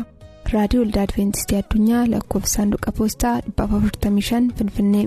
raadiyoo 0.54 0.84
olda 0.86 1.02
adventistii 1.08 1.58
addunyaa 1.62 2.06
lakkoofsaanduqa 2.14 2.92
poostaa 3.00 3.36
455 3.58 4.54
finfinnee. 4.58 5.06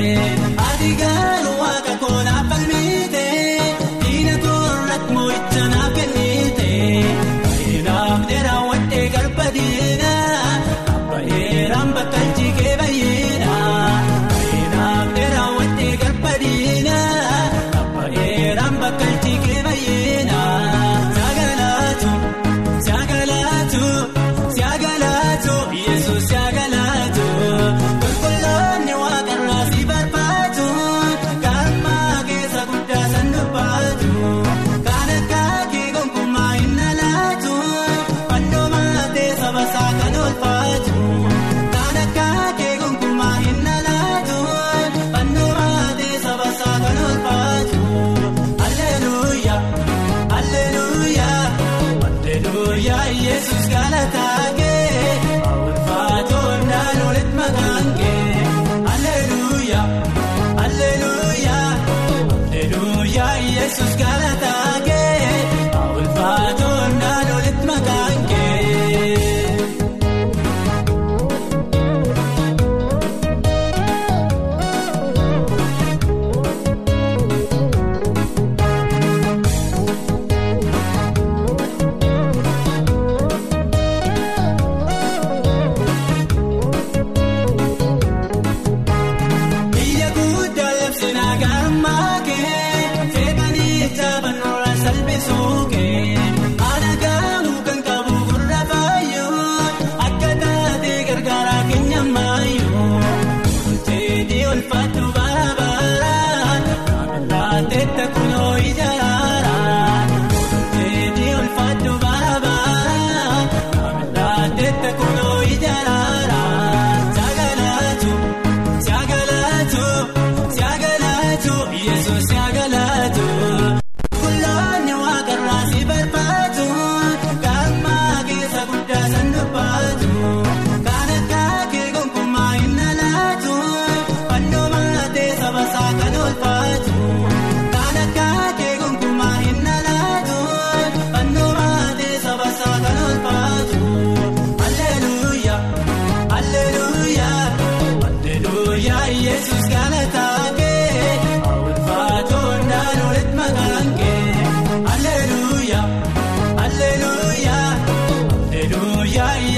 Amen. 0.00 0.49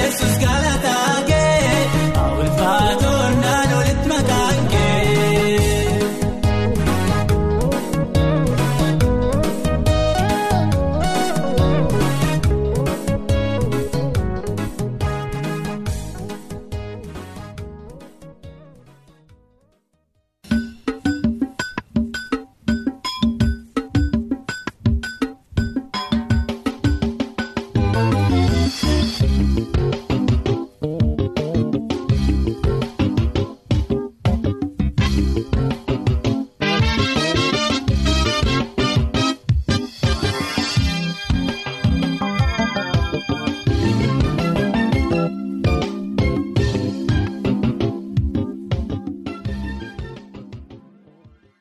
Jesús, 0.02 0.38
gracias. 0.40 0.61